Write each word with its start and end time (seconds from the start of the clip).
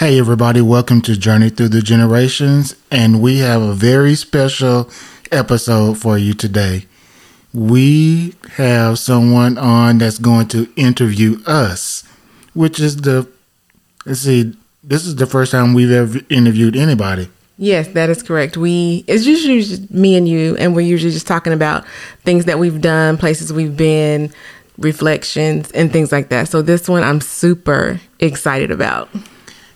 Hey, 0.00 0.18
everybody, 0.18 0.62
welcome 0.62 1.02
to 1.02 1.14
Journey 1.14 1.50
Through 1.50 1.68
the 1.68 1.82
Generations, 1.82 2.74
and 2.90 3.20
we 3.20 3.40
have 3.40 3.60
a 3.60 3.74
very 3.74 4.14
special 4.14 4.88
episode 5.30 5.98
for 5.98 6.16
you 6.16 6.32
today. 6.32 6.86
We 7.52 8.34
have 8.52 8.98
someone 8.98 9.58
on 9.58 9.98
that's 9.98 10.16
going 10.16 10.48
to 10.48 10.72
interview 10.74 11.42
us, 11.44 12.02
which 12.54 12.80
is 12.80 12.96
the, 13.02 13.28
let's 14.06 14.20
see, 14.20 14.56
this 14.82 15.04
is 15.04 15.16
the 15.16 15.26
first 15.26 15.52
time 15.52 15.74
we've 15.74 15.90
ever 15.90 16.20
interviewed 16.30 16.76
anybody. 16.76 17.28
Yes, 17.58 17.88
that 17.88 18.08
is 18.08 18.22
correct. 18.22 18.56
We 18.56 19.04
it's 19.06 19.26
usually 19.26 19.60
just 19.60 19.90
me 19.90 20.16
and 20.16 20.26
you, 20.26 20.56
and 20.56 20.74
we're 20.74 20.80
usually 20.80 21.12
just 21.12 21.26
talking 21.26 21.52
about 21.52 21.86
things 22.24 22.46
that 22.46 22.58
we've 22.58 22.80
done, 22.80 23.18
places 23.18 23.52
we've 23.52 23.76
been, 23.76 24.32
reflections, 24.78 25.70
and 25.72 25.92
things 25.92 26.10
like 26.10 26.30
that. 26.30 26.48
So 26.48 26.62
this 26.62 26.88
one 26.88 27.02
I'm 27.02 27.20
super 27.20 28.00
excited 28.18 28.70
about. 28.70 29.10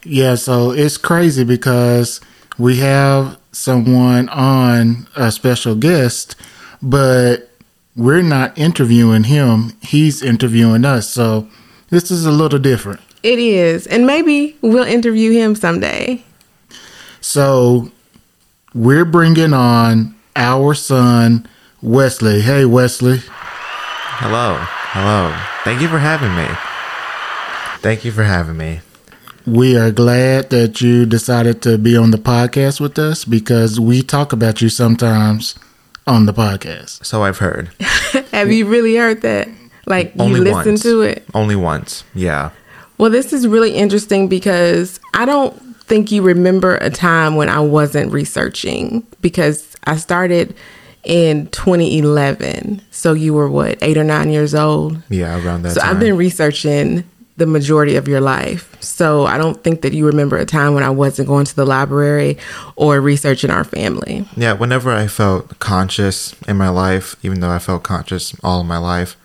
Yeah, 0.05 0.35
so 0.35 0.71
it's 0.71 0.97
crazy 0.99 1.45
because 1.45 2.21
we 2.59 2.77
have 2.77 3.39
someone 3.53 4.29
on 4.29 5.07
a 5.17 5.33
special 5.33 5.75
guest, 5.75 6.37
but 6.83 7.51
we're 7.97 8.23
not 8.23 8.57
interviewing 8.59 9.25
him. 9.25 9.73
He's 9.81 10.23
interviewing 10.23 10.85
us. 10.85 11.09
So 11.09 11.49
this 11.89 12.11
is 12.11 12.27
a 12.27 12.31
little 12.31 12.59
different. 12.59 13.01
It 13.23 13.39
is. 13.39 13.87
And 13.87 14.07
maybe 14.07 14.57
we'll 14.61 14.85
interview 14.85 15.33
him 15.33 15.55
someday. 15.55 16.23
So 17.21 17.91
we're 18.75 19.07
bringing 19.07 19.55
on 19.55 20.15
our 20.37 20.75
son, 20.75 21.49
Wesley. 21.81 22.43
Hey, 22.43 22.67
Wesley. 22.67 23.21
Hello. 23.23 24.59
Hello. 24.61 25.35
Thank 25.65 25.81
you 25.81 25.89
for 25.89 25.99
having 25.99 26.35
me. 26.37 26.47
Thank 27.81 28.05
you 28.05 28.13
for 28.13 28.25
having 28.25 28.57
me. 28.57 28.81
We 29.47 29.77
are 29.77 29.91
glad 29.91 30.51
that 30.51 30.81
you 30.81 31.05
decided 31.05 31.61
to 31.63 31.77
be 31.77 31.97
on 31.97 32.11
the 32.13 32.17
podcast 32.19 32.81
with 32.81 32.99
us 32.99 33.25
because 33.27 33.79
we 33.79 34.01
talk 34.03 34.33
about 34.33 34.63
you 34.63 34.71
sometimes 34.71 35.55
on 36.07 36.25
the 36.27 36.33
podcast. 36.33 37.05
So 37.05 37.23
I've 37.25 37.39
heard. 37.39 37.69
Have 38.33 38.51
you 38.51 38.67
really 38.67 38.97
heard 38.97 39.21
that? 39.23 39.49
Like 39.87 40.15
you 40.15 40.23
Only 40.23 40.41
listened 40.41 40.67
once. 40.67 40.83
to 40.85 41.03
it? 41.03 41.27
Only 41.35 41.57
once. 41.57 42.05
Yeah. 42.15 42.51
Well, 42.97 43.11
this 43.11 43.33
is 43.35 43.47
really 43.47 43.75
interesting 43.75 44.29
because 44.29 44.99
I 45.13 45.27
don't 45.27 45.55
think 45.83 46.11
you 46.11 46.23
remember 46.23 46.77
a 46.77 46.89
time 46.89 47.37
when 47.37 47.51
I 47.51 47.61
wasn't 47.61 48.13
researching 48.13 49.07
because 49.21 49.77
I 49.85 49.97
started 49.97 50.57
in 51.03 51.49
2011. 51.49 52.81
So 52.91 53.13
you 53.13 53.35
were 53.35 53.51
what, 53.51 53.77
eight 53.83 53.99
or 53.99 54.05
nine 54.05 54.31
years 54.31 54.55
old? 54.55 55.03
Yeah, 55.11 55.45
around 55.45 55.63
that 55.65 55.73
So 55.73 55.81
time. 55.83 55.91
I've 55.91 56.01
been 56.01 56.17
researching 56.17 57.05
the 57.37 57.47
majority 57.47 57.97
of 57.97 58.07
your 58.07 58.21
life. 58.21 58.81
So 58.81 59.27
I 59.27 59.39
don't 59.39 59.63
think 59.65 59.83
that 59.83 59.93
you 59.93 60.07
remember 60.07 60.37
a 60.37 60.47
time 60.47 60.75
when 60.75 60.85
I 60.85 60.91
wasn't 60.91 61.27
going 61.27 61.47
to 61.47 61.57
the 61.57 61.67
library 61.67 62.39
or 62.77 63.01
researching 63.01 63.51
our 63.51 63.65
family. 63.65 64.27
yeah, 64.37 64.53
whenever 64.53 64.93
I 64.93 65.09
felt 65.09 65.59
conscious 65.59 66.41
in 66.43 66.57
my 66.57 66.69
life, 66.69 67.17
even 67.23 67.41
though 67.41 67.51
I 67.51 67.59
felt 67.59 67.83
conscious 67.83 68.35
all 68.45 68.61
of 68.61 68.67
my 68.67 68.79
life, 68.79 69.17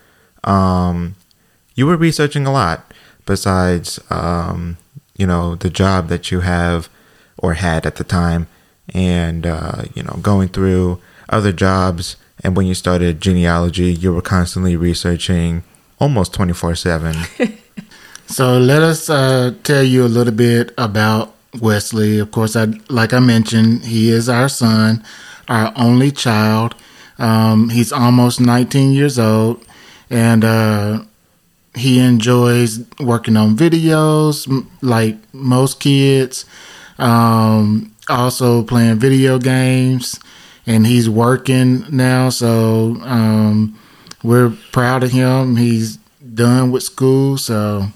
um, 0.44 1.16
you 1.76 1.86
were 1.86 1.98
researching 1.98 2.48
a 2.48 2.52
lot 2.52 2.92
besides, 3.26 4.00
um, 4.10 4.78
you 5.16 5.28
know, 5.28 5.56
the 5.56 5.70
job 5.70 6.08
that 6.08 6.32
you 6.32 6.40
have 6.40 6.90
or 7.38 7.54
had 7.54 7.86
at 7.86 7.98
the 7.98 8.04
time 8.04 8.48
and, 8.94 9.46
uh, 9.46 9.84
you 9.94 10.02
know, 10.02 10.18
going 10.22 10.48
through 10.48 11.00
other 11.30 11.52
jobs. 11.52 12.16
And 12.44 12.58
when 12.58 12.66
you 12.66 12.73
started 12.73 13.22
genealogy, 13.22 13.94
you 13.94 14.14
were 14.14 14.22
constantly 14.22 14.76
researching 14.76 15.64
almost 16.00 16.34
24 16.34 16.76
7. 16.76 17.16
So 18.30 18.60
let 18.60 18.84
us 18.84 19.10
uh, 19.10 19.56
tell 19.64 19.84
you 19.84 20.06
a 20.06 20.08
little 20.08 20.34
bit 20.34 20.72
about 20.78 21.34
Wesley. 21.60 22.20
Of 22.20 22.30
course, 22.30 22.56
I 22.56 22.66
like 22.88 23.12
I 23.12 23.20
mentioned, 23.20 23.86
he 23.86 24.12
is 24.12 24.30
our 24.30 24.48
son, 24.48 25.04
our 25.48 25.73
only 25.76 26.12
child. 26.12 26.76
Um, 27.18 27.70
he's 27.70 27.92
almost 27.92 28.39
19 28.39 28.94
years 28.94 29.18
old, 29.18 29.66
and 30.12 30.45
uh, 30.45 31.04
he 31.73 31.98
enjoys 32.00 32.86
working 33.00 33.36
on 33.36 33.58
videos 33.58 34.45
like 34.84 35.18
most 35.34 35.80
kids. 35.80 36.45
Um, 37.00 37.95
also 38.10 38.62
playing 38.62 39.00
video 39.00 39.39
games, 39.39 40.20
and 40.68 40.86
he's 40.86 41.10
working 41.10 41.84
now. 41.89 42.30
So 42.30 42.95
um, 43.02 43.78
we're 44.22 44.54
proud 44.72 45.02
of 45.02 45.12
him. 45.12 45.56
He's 45.56 45.98
done 46.22 46.70
with 46.70 46.84
school, 46.84 47.36
so. 47.39 47.88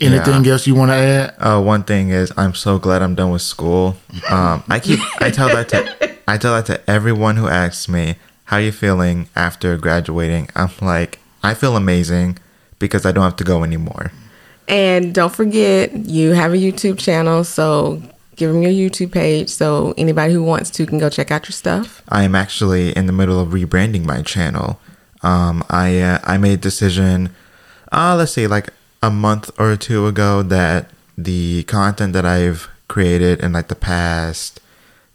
Anything 0.00 0.44
Yeah. 0.44 0.52
else 0.52 0.66
you 0.66 0.74
want 0.76 0.90
to 0.90 0.94
add? 0.94 1.34
Uh, 1.40 1.60
one 1.60 1.82
thing 1.82 2.10
is, 2.10 2.32
I'm 2.36 2.54
so 2.54 2.78
glad 2.78 3.02
I'm 3.02 3.14
done 3.16 3.30
with 3.30 3.42
school. 3.42 3.96
Um, 4.30 4.62
I 4.68 4.78
keep, 4.78 5.00
I 5.20 5.30
tell 5.30 5.48
that 5.48 5.68
to, 5.70 6.10
I 6.28 6.36
tell 6.38 6.54
that 6.54 6.66
to 6.66 6.80
everyone 6.90 7.36
who 7.36 7.48
asks 7.48 7.88
me, 7.88 8.14
"How 8.44 8.58
you 8.58 8.70
feeling 8.70 9.28
after 9.34 9.76
graduating?" 9.76 10.50
I'm 10.54 10.70
like, 10.80 11.18
I 11.42 11.54
feel 11.54 11.76
amazing 11.76 12.38
because 12.78 13.04
I 13.04 13.10
don't 13.12 13.24
have 13.24 13.36
to 13.36 13.44
go 13.44 13.64
anymore. 13.64 14.12
And 14.68 15.14
don't 15.14 15.34
forget, 15.34 15.92
you 16.06 16.32
have 16.32 16.52
a 16.52 16.56
YouTube 16.56 16.98
channel, 16.98 17.42
so 17.42 18.00
give 18.36 18.52
them 18.52 18.62
your 18.62 18.70
YouTube 18.70 19.10
page 19.10 19.48
so 19.48 19.94
anybody 19.96 20.32
who 20.32 20.42
wants 20.44 20.70
to 20.70 20.86
can 20.86 20.98
go 20.98 21.08
check 21.10 21.32
out 21.32 21.46
your 21.48 21.52
stuff. 21.54 22.02
I 22.08 22.22
am 22.22 22.36
actually 22.36 22.92
in 22.96 23.06
the 23.06 23.12
middle 23.12 23.40
of 23.40 23.48
rebranding 23.48 24.04
my 24.04 24.22
channel. 24.22 24.78
Um, 25.22 25.64
I 25.70 25.98
uh, 25.98 26.18
I 26.22 26.38
made 26.38 26.52
a 26.52 26.56
decision, 26.58 27.30
uh, 27.90 28.14
let's 28.16 28.30
see, 28.32 28.46
like 28.46 28.68
a 29.02 29.10
month 29.10 29.50
or 29.58 29.76
two 29.76 30.06
ago 30.06 30.42
that 30.42 30.90
the 31.16 31.64
content 31.64 32.12
that 32.12 32.24
I've 32.24 32.68
created 32.88 33.40
in 33.40 33.52
like 33.52 33.68
the 33.68 33.74
past 33.74 34.60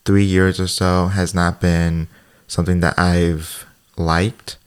three 0.05 0.23
years 0.23 0.59
or 0.59 0.67
so 0.67 1.07
has 1.07 1.33
not 1.33 1.59
been 1.61 2.07
something 2.47 2.79
that 2.81 2.97
I've 2.99 3.65
liked. 3.97 4.57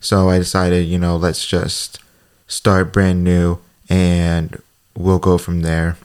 So 0.00 0.30
I 0.30 0.38
decided, 0.38 0.86
you 0.86 0.98
know, 0.98 1.16
let's 1.16 1.46
just 1.46 1.98
start 2.46 2.92
brand 2.92 3.22
new 3.22 3.58
and 3.88 4.60
we'll 4.96 5.18
go 5.18 5.38
from 5.38 5.60
there. 5.62 5.96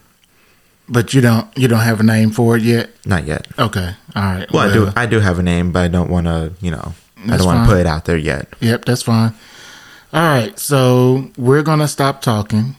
But 0.87 1.13
you 1.13 1.21
don't 1.21 1.47
you 1.57 1.67
don't 1.67 1.79
have 1.79 1.99
a 1.99 2.03
name 2.03 2.29
for 2.29 2.57
it 2.57 2.61
yet. 2.61 2.91
Not 3.05 3.25
yet. 3.25 3.47
Okay, 3.57 3.95
all 4.15 4.23
right. 4.23 4.51
Well, 4.51 4.69
I 4.69 4.73
do. 4.73 4.89
I 4.95 5.05
do 5.07 5.19
have 5.19 5.39
a 5.39 5.43
name, 5.43 5.71
but 5.71 5.81
I 5.81 5.87
don't 5.87 6.11
want 6.11 6.27
to. 6.27 6.53
You 6.61 6.71
know, 6.71 6.93
I 7.27 7.37
don't 7.37 7.47
want 7.47 7.65
to 7.67 7.73
put 7.73 7.79
it 7.79 7.87
out 7.87 8.05
there 8.05 8.17
yet. 8.17 8.49
Yep, 8.59 8.85
that's 8.85 9.01
fine. 9.01 9.33
All 10.15 10.21
right, 10.21 10.57
so 10.57 11.29
we're 11.37 11.61
gonna 11.61 11.89
stop 11.89 12.21
talking, 12.21 12.77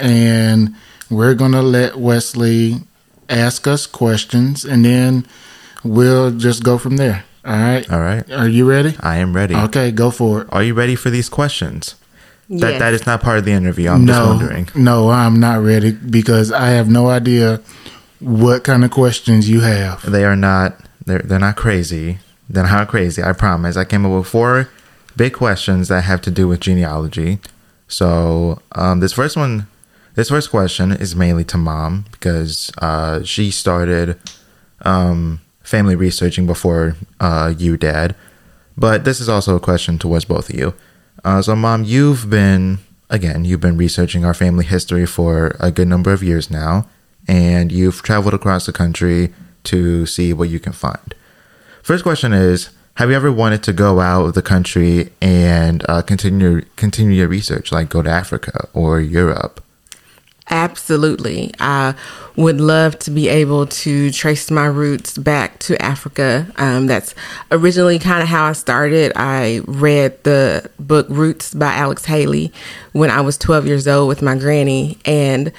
and 0.00 0.74
we're 1.08 1.34
gonna 1.34 1.62
let 1.62 1.96
Wesley 1.96 2.80
ask 3.28 3.68
us 3.68 3.86
questions, 3.86 4.64
and 4.64 4.84
then 4.84 5.24
we'll 5.84 6.32
just 6.32 6.64
go 6.64 6.78
from 6.78 6.96
there. 6.96 7.22
All 7.44 7.52
right. 7.52 7.88
All 7.88 8.00
right. 8.00 8.28
Are 8.32 8.48
you 8.48 8.68
ready? 8.68 8.96
I 8.98 9.18
am 9.18 9.32
ready. 9.32 9.54
Okay, 9.54 9.92
go 9.92 10.10
for 10.10 10.40
it. 10.42 10.48
Are 10.50 10.64
you 10.64 10.74
ready 10.74 10.96
for 10.96 11.08
these 11.08 11.28
questions? 11.28 11.94
That 12.50 12.70
Yes. 12.72 12.78
that 12.80 12.94
is 12.94 13.06
not 13.06 13.20
part 13.22 13.38
of 13.38 13.44
the 13.44 13.52
interview. 13.52 13.88
I'm 13.88 14.04
just 14.04 14.20
wondering. 14.20 14.68
no, 14.74 15.08
I'm 15.08 15.38
not 15.38 15.62
ready 15.62 15.92
because 15.92 16.50
I 16.50 16.70
have 16.70 16.88
no 16.88 17.08
idea 17.10 17.60
what 18.18 18.64
kind 18.64 18.84
of 18.84 18.90
questions 18.90 19.48
you 19.48 19.60
have. 19.60 20.02
They 20.10 20.24
are 20.24 20.34
not. 20.36 20.80
They're 21.06 21.20
they're 21.20 21.38
not 21.38 21.54
crazy. 21.54 22.18
They're 22.50 22.64
not 22.66 22.88
crazy. 22.88 23.22
I 23.22 23.34
promise. 23.34 23.76
I 23.76 23.84
came 23.84 24.04
up 24.04 24.10
with 24.18 24.26
four 24.26 24.68
big 25.16 25.34
questions 25.34 25.88
that 25.88 26.02
have 26.02 26.20
to 26.22 26.30
do 26.30 26.48
with 26.48 26.60
genealogy. 26.60 27.38
So 27.88 28.60
um, 28.72 29.00
this 29.00 29.12
first 29.12 29.36
one, 29.36 29.66
this 30.14 30.28
first 30.28 30.50
question 30.50 30.92
is 30.92 31.16
mainly 31.16 31.44
to 31.44 31.58
mom 31.58 32.06
because 32.10 32.72
uh, 32.78 33.22
she 33.22 33.50
started 33.50 34.18
um, 34.82 35.40
family 35.62 35.94
researching 35.94 36.46
before 36.46 36.96
uh, 37.20 37.54
you, 37.56 37.76
dad. 37.76 38.14
But 38.76 39.04
this 39.04 39.20
is 39.20 39.28
also 39.28 39.56
a 39.56 39.60
question 39.60 39.98
towards 39.98 40.24
both 40.24 40.48
of 40.48 40.56
you. 40.56 40.74
Uh, 41.24 41.42
so, 41.42 41.54
mom, 41.54 41.84
you've 41.84 42.28
been 42.30 42.78
again, 43.10 43.44
you've 43.44 43.60
been 43.60 43.76
researching 43.76 44.24
our 44.24 44.34
family 44.34 44.64
history 44.64 45.06
for 45.06 45.54
a 45.60 45.70
good 45.70 45.86
number 45.86 46.12
of 46.12 46.22
years 46.22 46.50
now, 46.50 46.86
and 47.28 47.70
you've 47.70 48.02
traveled 48.02 48.34
across 48.34 48.66
the 48.66 48.72
country 48.72 49.32
to 49.64 50.06
see 50.06 50.32
what 50.32 50.48
you 50.48 50.58
can 50.58 50.72
find. 50.72 51.14
First 51.82 52.02
question 52.02 52.32
is: 52.32 52.70
Have 52.96 53.08
you 53.08 53.16
ever 53.16 53.32
wanted 53.32 53.62
to 53.64 53.72
go 53.72 54.00
out 54.00 54.26
of 54.26 54.34
the 54.34 54.42
country 54.42 55.10
and 55.20 55.84
uh, 55.88 56.02
continue 56.02 56.62
continue 56.76 57.12
your 57.12 57.28
research, 57.28 57.72
like 57.72 57.88
go 57.88 58.02
to 58.02 58.10
Africa 58.10 58.68
or 58.74 59.00
Europe? 59.00 59.62
Absolutely. 60.50 61.54
I 61.60 61.94
would 62.36 62.60
love 62.60 62.98
to 63.00 63.10
be 63.10 63.28
able 63.28 63.66
to 63.66 64.10
trace 64.10 64.50
my 64.50 64.66
roots 64.66 65.16
back 65.16 65.58
to 65.60 65.80
Africa. 65.80 66.46
Um, 66.56 66.86
that's 66.86 67.14
originally 67.50 67.98
kind 67.98 68.22
of 68.22 68.28
how 68.28 68.44
I 68.44 68.52
started. 68.52 69.12
I 69.16 69.62
read 69.66 70.22
the 70.24 70.68
book 70.78 71.06
Roots 71.08 71.54
by 71.54 71.72
Alex 71.72 72.04
Haley 72.04 72.52
when 72.92 73.10
I 73.10 73.22
was 73.22 73.38
12 73.38 73.66
years 73.66 73.88
old 73.88 74.08
with 74.08 74.20
my 74.20 74.36
granny. 74.36 74.98
And 75.06 75.52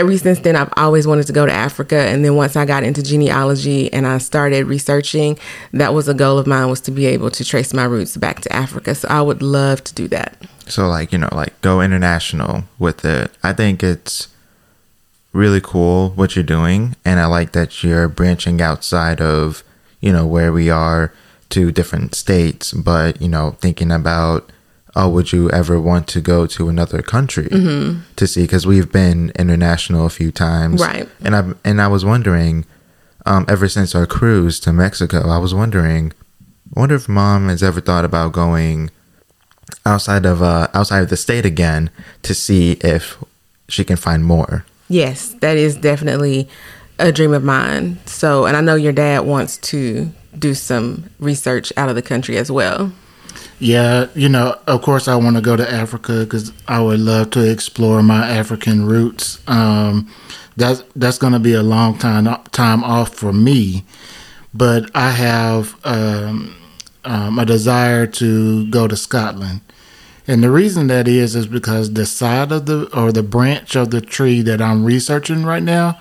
ever 0.00 0.18
since 0.18 0.40
then, 0.40 0.56
I've 0.56 0.72
always 0.76 1.06
wanted 1.06 1.26
to 1.28 1.32
go 1.32 1.46
to 1.46 1.52
Africa. 1.52 1.96
And 1.96 2.24
then 2.24 2.34
once 2.34 2.56
I 2.56 2.64
got 2.64 2.82
into 2.82 3.02
genealogy 3.02 3.92
and 3.92 4.06
I 4.06 4.18
started 4.18 4.66
researching, 4.66 5.38
that 5.72 5.94
was 5.94 6.08
a 6.08 6.14
goal 6.14 6.38
of 6.38 6.46
mine 6.46 6.68
was 6.68 6.80
to 6.82 6.90
be 6.90 7.06
able 7.06 7.30
to 7.30 7.44
trace 7.44 7.72
my 7.72 7.84
roots 7.84 8.16
back 8.16 8.40
to 8.40 8.52
Africa. 8.52 8.94
So 8.94 9.08
I 9.08 9.22
would 9.22 9.42
love 9.42 9.84
to 9.84 9.94
do 9.94 10.08
that. 10.08 10.36
So 10.66 10.88
like, 10.88 11.12
you 11.12 11.18
know, 11.18 11.28
like 11.32 11.60
go 11.60 11.80
international 11.80 12.64
with 12.78 13.04
it. 13.04 13.30
I 13.42 13.52
think 13.52 13.82
it's 13.82 14.28
really 15.32 15.60
cool 15.60 16.10
what 16.10 16.34
you're 16.34 16.44
doing, 16.44 16.96
and 17.04 17.20
I 17.20 17.26
like 17.26 17.52
that 17.52 17.82
you're 17.82 18.08
branching 18.08 18.60
outside 18.60 19.20
of 19.20 19.62
you 20.00 20.12
know 20.12 20.26
where 20.26 20.52
we 20.52 20.70
are 20.70 21.12
to 21.50 21.72
different 21.72 22.14
states, 22.14 22.72
but 22.72 23.20
you 23.20 23.28
know 23.28 23.56
thinking 23.60 23.92
about 23.92 24.50
oh, 24.96 25.08
would 25.08 25.32
you 25.32 25.50
ever 25.50 25.80
want 25.80 26.06
to 26.08 26.20
go 26.20 26.46
to 26.46 26.68
another 26.68 27.00
country 27.02 27.44
Mm-hmm. 27.48 28.00
to 28.16 28.26
see? 28.26 28.42
Because 28.42 28.66
we've 28.66 28.90
been 28.92 29.30
international 29.38 30.06
a 30.06 30.10
few 30.10 30.30
times, 30.32 30.80
Right. 30.80 31.08
And 31.24 31.34
I 31.36 31.52
and 31.64 31.80
I 31.80 31.88
was 31.88 32.04
wondering, 32.04 32.64
um, 33.26 33.44
ever 33.48 33.68
since 33.68 33.94
our 33.94 34.06
cruise 34.06 34.58
to 34.60 34.72
Mexico, 34.72 35.28
I 35.28 35.38
was 35.38 35.54
wondering, 35.54 36.12
I 36.76 36.80
wonder 36.80 36.94
if 36.94 37.08
mom 37.08 37.48
has 37.48 37.62
ever 37.62 37.80
thought 37.80 38.04
about 38.04 38.32
going 38.32 38.90
outside 39.86 40.26
of 40.26 40.42
uh 40.42 40.68
outside 40.74 41.00
of 41.02 41.08
the 41.10 41.16
state 41.16 41.46
again 41.46 41.90
to 42.22 42.34
see 42.34 42.72
if 42.82 43.16
she 43.68 43.84
can 43.84 43.96
find 43.96 44.24
more. 44.24 44.64
Yes, 44.88 45.28
that 45.40 45.56
is 45.56 45.76
definitely 45.76 46.48
a 46.98 47.12
dream 47.12 47.32
of 47.32 47.44
mine. 47.44 47.98
So, 48.06 48.44
and 48.46 48.56
I 48.56 48.60
know 48.60 48.74
your 48.74 48.92
dad 48.92 49.20
wants 49.24 49.56
to 49.58 50.10
do 50.38 50.52
some 50.54 51.08
research 51.20 51.72
out 51.76 51.88
of 51.88 51.94
the 51.94 52.02
country 52.02 52.36
as 52.36 52.50
well. 52.50 52.92
Yeah, 53.58 54.06
you 54.14 54.28
know, 54.28 54.58
of 54.66 54.82
course, 54.82 55.06
I 55.06 55.16
want 55.16 55.36
to 55.36 55.42
go 55.42 55.56
to 55.56 55.70
Africa 55.70 56.20
because 56.20 56.52
I 56.66 56.80
would 56.80 57.00
love 57.00 57.30
to 57.30 57.50
explore 57.50 58.02
my 58.02 58.26
African 58.28 58.86
roots. 58.86 59.38
Um, 59.46 60.10
that's 60.56 60.82
that's 60.96 61.18
going 61.18 61.32
to 61.34 61.38
be 61.38 61.52
a 61.54 61.62
long 61.62 61.98
time 61.98 62.24
time 62.52 62.82
off 62.84 63.14
for 63.14 63.32
me, 63.32 63.84
but 64.54 64.90
I 64.94 65.10
have 65.10 65.74
um, 65.84 66.56
um, 67.04 67.38
a 67.38 67.44
desire 67.44 68.06
to 68.06 68.66
go 68.68 68.88
to 68.88 68.96
Scotland, 68.96 69.60
and 70.26 70.42
the 70.42 70.50
reason 70.50 70.86
that 70.88 71.06
is 71.06 71.36
is 71.36 71.46
because 71.46 71.92
the 71.92 72.06
side 72.06 72.52
of 72.52 72.66
the 72.66 72.88
or 72.96 73.12
the 73.12 73.22
branch 73.22 73.76
of 73.76 73.90
the 73.90 74.00
tree 74.00 74.42
that 74.42 74.60
I'm 74.60 74.84
researching 74.84 75.44
right 75.44 75.62
now, 75.62 75.98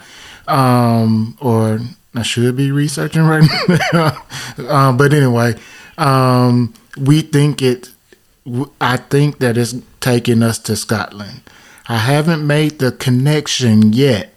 um, 0.47 1.37
or 1.41 1.79
I 2.15 2.21
should 2.23 2.55
be 2.55 2.71
researching 2.71 3.23
right 3.23 3.47
now, 3.93 4.23
um, 4.67 4.97
but 4.97 5.13
anyway. 5.13 5.55
Um, 5.99 6.73
we 6.97 7.21
think 7.21 7.61
it 7.61 7.89
i 8.81 8.97
think 8.97 9.39
that 9.39 9.57
it's 9.57 9.75
taking 9.99 10.41
us 10.41 10.57
to 10.57 10.75
scotland. 10.75 11.41
I 11.87 11.97
haven't 11.97 12.45
made 12.45 12.79
the 12.79 12.91
connection 12.91 13.93
yet 13.93 14.33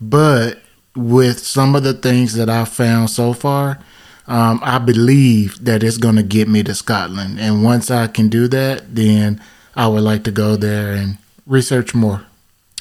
but 0.00 0.60
with 0.94 1.38
some 1.38 1.74
of 1.74 1.82
the 1.82 1.94
things 1.94 2.34
that 2.34 2.48
i've 2.48 2.68
found 2.68 3.10
so 3.10 3.32
far 3.32 3.78
um, 4.26 4.60
i 4.62 4.78
believe 4.78 5.64
that 5.64 5.82
it's 5.82 5.96
going 5.96 6.16
to 6.16 6.22
get 6.22 6.46
me 6.48 6.62
to 6.64 6.74
scotland. 6.74 7.40
And 7.40 7.64
once 7.64 7.90
i 7.90 8.06
can 8.06 8.28
do 8.28 8.46
that 8.48 8.94
then 8.94 9.40
i 9.74 9.88
would 9.88 10.02
like 10.02 10.24
to 10.24 10.30
go 10.30 10.56
there 10.56 10.92
and 10.92 11.18
research 11.46 11.94
more 11.94 12.27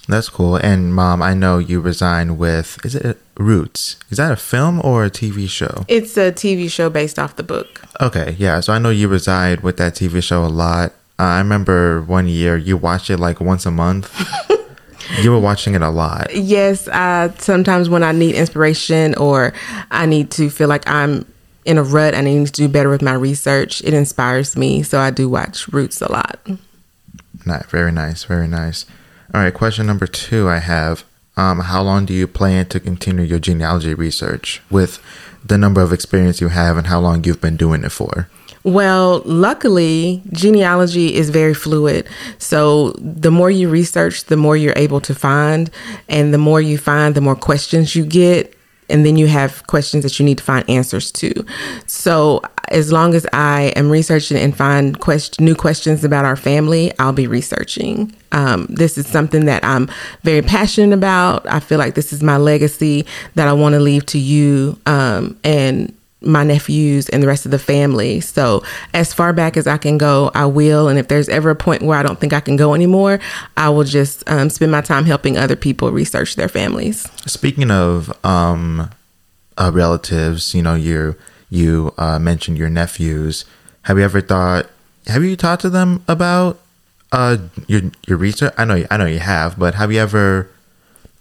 That's 0.08 0.30
cool. 0.30 0.56
And 0.56 0.96
mom, 0.96 1.22
I 1.22 1.34
know 1.34 1.58
you 1.58 1.82
resigned 1.82 2.38
with 2.38 2.84
is 2.86 2.96
it 2.96 3.20
Roots? 3.38 3.98
Is 4.10 4.18
that 4.18 4.32
a 4.32 4.36
film 4.36 4.82
or 4.84 5.06
a 5.06 5.10
TV 5.10 5.50
show? 5.50 5.86
It's 5.88 6.18
a 6.18 6.32
TV 6.32 6.72
show 6.72 6.90
based 6.90 7.20
off 7.20 7.36
the 7.36 7.44
book. 7.44 7.82
Okay, 8.00 8.36
yeah. 8.40 8.60
So 8.62 8.74
I 8.74 8.80
know 8.80 8.90
you 8.90 9.08
reside 9.08 9.62
with 9.62 9.78
that 9.78 9.94
TV 9.94 10.24
show 10.24 10.44
a 10.44 10.48
lot. 10.48 10.92
Uh, 11.20 11.24
I 11.24 11.38
remember 11.40 12.02
one 12.02 12.28
year 12.28 12.58
you 12.58 12.78
watched 12.78 13.10
it 13.10 13.18
like 13.18 13.42
once 13.42 13.66
a 13.66 13.72
month. 13.72 14.14
you 15.22 15.32
were 15.32 15.40
watching 15.40 15.76
it 15.76 15.82
a 15.82 15.90
lot. 15.90 16.34
Yes, 16.34 16.88
uh, 16.88 17.34
sometimes 17.38 17.90
when 17.90 18.04
I 18.04 18.12
need 18.12 18.36
inspiration 18.36 19.16
or 19.16 19.54
I 19.92 20.06
need 20.06 20.32
to 20.32 20.50
feel 20.50 20.68
like 20.68 20.88
I'm 20.88 21.26
in 21.66 21.78
a 21.78 21.84
rut, 21.84 22.16
I 22.16 22.22
need 22.22 22.48
to 22.48 22.52
do 22.52 22.68
better 22.68 22.90
with 22.90 23.02
my 23.02 23.14
research. 23.14 23.82
It 23.84 23.94
inspires 23.94 24.56
me, 24.56 24.84
so 24.84 25.00
I 25.00 25.12
do 25.12 25.28
watch 25.28 25.68
Roots 25.68 26.02
a 26.02 26.12
lot. 26.12 26.40
Not 27.46 27.66
very 27.70 27.92
nice, 27.92 28.24
very 28.24 28.48
nice. 28.48 28.86
All 29.34 29.42
right, 29.42 29.54
question 29.54 29.86
number 29.86 30.08
two 30.08 30.48
I 30.50 30.60
have. 30.60 31.04
Um, 31.36 31.60
how 31.60 31.84
long 31.84 32.06
do 32.06 32.14
you 32.14 32.28
plan 32.28 32.66
to 32.68 32.80
continue 32.80 33.24
your 33.24 33.40
genealogy 33.40 33.94
research 33.94 34.62
with 34.72 35.00
the 35.46 35.58
number 35.58 35.82
of 35.82 35.94
experience 35.94 36.42
you 36.42 36.48
have 36.48 36.78
and 36.78 36.88
how 36.88 37.00
long 37.00 37.24
you've 37.24 37.42
been 37.42 37.58
doing 37.58 37.84
it 37.84 37.92
for? 37.92 38.28
Well, 38.64 39.22
luckily, 39.24 40.24
genealogy 40.34 41.16
is 41.16 41.30
very 41.30 41.54
fluid. 41.54 42.08
So, 42.38 42.92
the 42.98 43.32
more 43.32 43.52
you 43.52 43.70
research, 43.70 44.26
the 44.26 44.36
more 44.36 44.58
you're 44.58 44.74
able 44.76 45.00
to 45.02 45.16
find. 45.16 45.70
And 46.10 46.34
the 46.34 46.38
more 46.38 46.60
you 46.60 46.78
find, 46.78 47.16
the 47.16 47.22
more 47.22 47.36
questions 47.36 47.96
you 47.96 48.06
get. 48.06 48.57
And 48.90 49.06
then 49.06 49.18
you 49.18 49.28
have 49.28 49.66
questions 49.68 50.04
that 50.04 50.20
you 50.20 50.26
need 50.26 50.38
to 50.38 50.44
find 50.44 50.70
answers 50.70 51.12
to. 51.14 51.46
So, 51.86 52.42
as 52.70 52.92
long 52.92 53.14
as 53.16 53.26
I 53.32 53.74
am 53.76 53.90
researching 53.90 54.38
and 54.38 54.56
find 54.56 55.00
quest- 55.00 55.40
new 55.40 55.56
questions 55.56 56.04
about 56.04 56.26
our 56.26 56.36
family, 56.36 56.92
I'll 57.00 57.14
be 57.14 57.28
researching. 57.28 58.14
Um, 58.34 58.68
this 58.70 58.98
is 58.98 59.08
something 59.08 59.46
that 59.46 59.64
I'm 59.64 59.90
very 60.24 60.42
passionate 60.42 60.94
about. 60.94 61.48
I 61.50 61.62
feel 61.62 61.78
like 61.78 61.96
this 61.96 62.12
is 62.12 62.22
my 62.22 62.38
legacy 62.38 63.06
that 63.36 63.48
I 63.48 63.54
want 63.54 63.74
to 63.74 63.80
leave 63.80 64.06
to 64.08 64.20
you 64.20 64.78
um, 64.86 65.38
and 65.44 65.97
my 66.22 66.44
nephews 66.44 67.10
and 67.10 67.22
the 67.22 67.28
rest 67.28 67.46
of 67.46 67.52
the 67.52 67.60
family. 67.60 68.20
So, 68.22 68.64
as 68.94 69.14
far 69.14 69.34
back 69.34 69.56
as 69.56 69.68
I 69.68 69.78
can 69.78 69.98
go, 69.98 70.32
I 70.34 70.46
will. 70.46 70.88
And 70.88 70.98
if 70.98 71.08
there's 71.08 71.30
ever 71.30 71.52
a 71.52 71.56
point 71.56 71.84
where 71.84 71.98
I 71.98 72.04
don't 72.04 72.20
think 72.20 72.34
I 72.34 72.40
can 72.40 72.56
go 72.56 72.74
anymore, 72.74 73.20
I 73.56 73.70
will 73.70 73.84
just 73.84 74.28
um, 74.30 74.50
spend 74.50 74.72
my 74.72 74.82
time 74.82 75.06
helping 75.06 75.38
other 75.38 75.56
people 75.56 75.92
research 75.92 76.36
their 76.36 76.50
families. 76.50 77.10
Speaking 77.26 77.70
of 77.70 78.14
um, 78.26 78.90
uh, 79.58 79.72
relatives, 79.74 80.56
you 80.56 80.62
know, 80.62 80.76
you 80.76 81.16
you 81.50 81.94
uh, 81.98 82.20
mentioned 82.20 82.58
your 82.58 82.70
nephews. 82.70 83.46
Have 83.84 83.98
you 83.98 84.04
ever 84.04 84.22
thought? 84.22 84.70
Have 85.08 85.24
you 85.24 85.36
talked 85.36 85.62
to 85.62 85.70
them 85.70 86.04
about 86.08 86.60
uh, 87.12 87.38
your 87.68 87.82
your 88.08 88.18
research? 88.18 88.54
I 88.58 88.66
know 88.66 88.86
I 88.90 88.98
know 88.98 89.06
you 89.06 89.20
have, 89.20 89.58
but 89.58 89.76
have 89.76 89.92
you 89.92 90.00
ever 90.00 90.50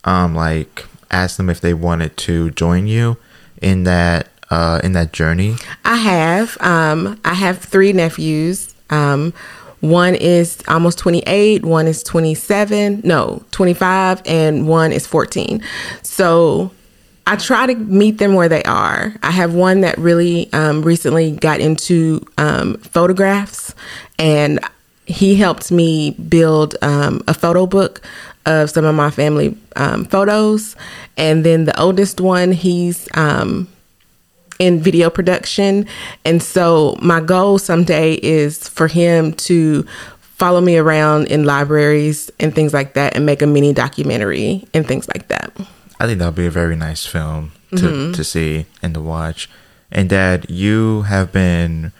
um, 0.04 0.34
like 0.34 0.84
asked 1.10 1.36
them 1.36 1.50
if 1.50 1.60
they 1.60 1.74
wanted 1.74 2.16
to 2.16 2.50
join 2.52 2.86
you 2.86 3.16
in 3.60 3.84
that 3.84 4.28
uh, 4.50 4.80
in 4.84 4.92
that 4.92 5.12
journey? 5.12 5.56
I 5.84 5.96
have. 5.96 6.56
Um, 6.60 7.20
I 7.24 7.34
have 7.34 7.58
three 7.58 7.92
nephews. 7.92 8.74
Um, 8.90 9.32
one 9.80 10.14
is 10.14 10.62
almost 10.68 10.98
28, 10.98 11.64
one 11.64 11.86
is 11.86 12.02
27, 12.02 13.02
no, 13.04 13.44
25, 13.50 14.22
and 14.26 14.66
one 14.66 14.90
is 14.90 15.06
14. 15.06 15.62
So 16.02 16.70
I 17.26 17.36
try 17.36 17.66
to 17.66 17.74
meet 17.74 18.18
them 18.18 18.34
where 18.34 18.48
they 18.48 18.62
are. 18.62 19.14
I 19.22 19.30
have 19.30 19.54
one 19.54 19.82
that 19.82 19.98
really 19.98 20.50
um, 20.52 20.82
recently 20.82 21.32
got 21.32 21.60
into 21.60 22.26
um, 22.38 22.78
photographs, 22.78 23.74
and 24.18 24.60
he 25.06 25.36
helped 25.36 25.70
me 25.70 26.12
build 26.12 26.76
um, 26.82 27.22
a 27.28 27.34
photo 27.34 27.66
book 27.66 28.00
of 28.46 28.70
some 28.70 28.84
of 28.84 28.94
my 28.94 29.10
family 29.10 29.56
um, 29.76 30.04
photos. 30.04 30.76
And 31.16 31.44
then 31.44 31.64
the 31.64 31.78
oldest 31.80 32.20
one, 32.20 32.52
he's 32.52 33.08
in 34.58 34.80
video 34.80 35.10
production. 35.10 35.86
And 36.24 36.42
so 36.42 36.96
my 37.00 37.20
goal 37.20 37.58
someday 37.58 38.14
is 38.14 38.68
for 38.68 38.88
him 38.88 39.32
to 39.34 39.86
follow 40.20 40.60
me 40.60 40.76
around 40.76 41.28
in 41.28 41.44
libraries 41.44 42.30
and 42.38 42.54
things 42.54 42.74
like 42.74 42.94
that 42.94 43.16
and 43.16 43.24
make 43.24 43.42
a 43.42 43.46
mini 43.46 43.72
documentary 43.72 44.66
and 44.74 44.86
things 44.86 45.08
like 45.08 45.28
that. 45.28 45.52
I 45.98 46.06
think 46.06 46.18
that'll 46.18 46.32
be 46.32 46.46
a 46.46 46.50
very 46.50 46.76
nice 46.76 47.06
film 47.06 47.52
to, 47.76 48.12
to 48.12 48.24
see 48.24 48.66
and 48.82 48.94
to 48.94 49.00
watch. 49.00 49.48
And 49.90 50.10
Dad, 50.10 50.50
you 50.50 51.02
have 51.02 51.32
been 51.32 51.92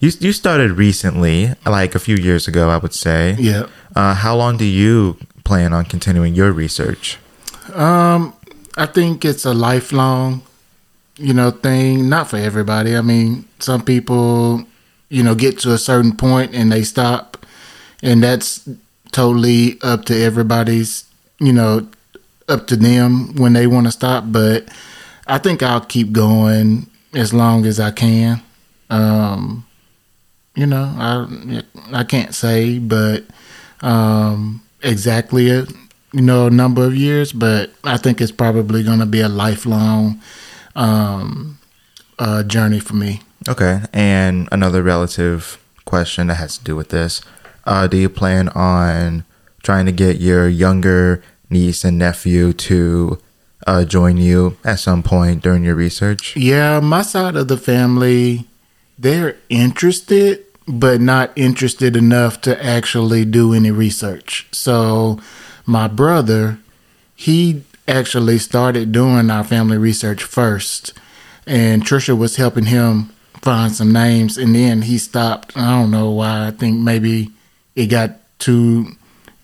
you 0.00 0.10
you 0.18 0.32
started 0.32 0.72
recently, 0.72 1.54
like 1.66 1.94
a 1.94 1.98
few 1.98 2.16
years 2.16 2.48
ago, 2.48 2.70
I 2.70 2.78
would 2.78 2.94
say. 2.94 3.36
Yeah. 3.38 3.66
Uh, 3.94 4.14
how 4.14 4.34
long 4.34 4.56
do 4.56 4.64
you 4.64 5.18
plan 5.44 5.72
on 5.72 5.84
continuing 5.84 6.34
your 6.34 6.52
research? 6.52 7.18
Um, 7.74 8.34
I 8.76 8.86
think 8.86 9.24
it's 9.24 9.44
a 9.44 9.52
lifelong, 9.52 10.42
you 11.20 11.34
know, 11.34 11.50
thing. 11.50 12.08
Not 12.08 12.28
for 12.28 12.36
everybody. 12.36 12.96
I 12.96 13.02
mean, 13.02 13.44
some 13.58 13.84
people, 13.84 14.64
you 15.08 15.22
know, 15.22 15.34
get 15.34 15.58
to 15.60 15.72
a 15.72 15.78
certain 15.78 16.16
point 16.16 16.54
and 16.54 16.72
they 16.72 16.82
stop, 16.82 17.44
and 18.02 18.22
that's 18.22 18.68
totally 19.12 19.78
up 19.82 20.04
to 20.06 20.16
everybody's, 20.16 21.04
you 21.38 21.52
know, 21.52 21.88
up 22.48 22.66
to 22.68 22.76
them 22.76 23.34
when 23.36 23.52
they 23.52 23.66
want 23.66 23.86
to 23.86 23.92
stop. 23.92 24.24
But 24.28 24.68
I 25.26 25.38
think 25.38 25.62
I'll 25.62 25.80
keep 25.80 26.12
going 26.12 26.88
as 27.14 27.34
long 27.34 27.66
as 27.66 27.78
I 27.78 27.90
can. 27.90 28.42
Um, 28.88 29.66
you 30.54 30.66
know, 30.66 30.94
I 30.98 31.62
I 31.92 32.04
can't 32.04 32.34
say, 32.34 32.78
but 32.78 33.24
um, 33.82 34.62
exactly 34.82 35.50
a 35.50 35.66
you 36.12 36.22
know 36.22 36.48
number 36.48 36.84
of 36.84 36.96
years, 36.96 37.32
but 37.32 37.72
I 37.84 37.96
think 37.96 38.20
it's 38.20 38.32
probably 38.32 38.82
going 38.82 38.98
to 38.98 39.06
be 39.06 39.20
a 39.20 39.28
lifelong 39.28 40.20
um, 40.74 41.58
uh, 42.18 42.42
journey 42.42 42.80
for 42.80 42.94
me. 42.94 43.22
Okay. 43.48 43.82
And 43.92 44.48
another 44.52 44.82
relative 44.82 45.58
question 45.84 46.28
that 46.28 46.34
has 46.34 46.58
to 46.58 46.64
do 46.64 46.76
with 46.76 46.90
this: 46.90 47.22
uh, 47.64 47.86
Do 47.86 47.96
you 47.96 48.08
plan 48.08 48.48
on 48.50 49.24
trying 49.62 49.86
to 49.86 49.92
get 49.92 50.20
your 50.20 50.48
younger 50.48 51.22
niece 51.48 51.84
and 51.84 51.98
nephew 51.98 52.52
to 52.52 53.18
uh, 53.66 53.84
join 53.84 54.16
you 54.16 54.56
at 54.64 54.78
some 54.78 55.02
point 55.02 55.42
during 55.42 55.64
your 55.64 55.74
research? 55.74 56.36
Yeah, 56.36 56.80
my 56.80 57.02
side 57.02 57.36
of 57.36 57.48
the 57.48 57.56
family, 57.56 58.46
they're 58.98 59.36
interested, 59.48 60.44
but 60.66 61.00
not 61.00 61.32
interested 61.36 61.96
enough 61.96 62.40
to 62.42 62.64
actually 62.64 63.24
do 63.24 63.52
any 63.52 63.70
research. 63.70 64.46
So, 64.52 65.20
my 65.66 65.88
brother, 65.88 66.58
he 67.14 67.64
actually 67.90 68.38
started 68.38 68.92
doing 68.92 69.30
our 69.30 69.44
family 69.44 69.76
research 69.76 70.22
first, 70.22 70.92
and 71.46 71.84
Trisha 71.84 72.16
was 72.16 72.36
helping 72.36 72.66
him 72.66 73.10
find 73.42 73.74
some 73.74 73.92
names, 73.92 74.38
and 74.38 74.54
then 74.54 74.82
he 74.82 74.98
stopped. 74.98 75.56
I 75.56 75.78
don't 75.78 75.90
know 75.90 76.10
why. 76.10 76.46
I 76.46 76.50
think 76.52 76.78
maybe 76.78 77.30
it 77.74 77.86
got 77.86 78.12
too 78.38 78.86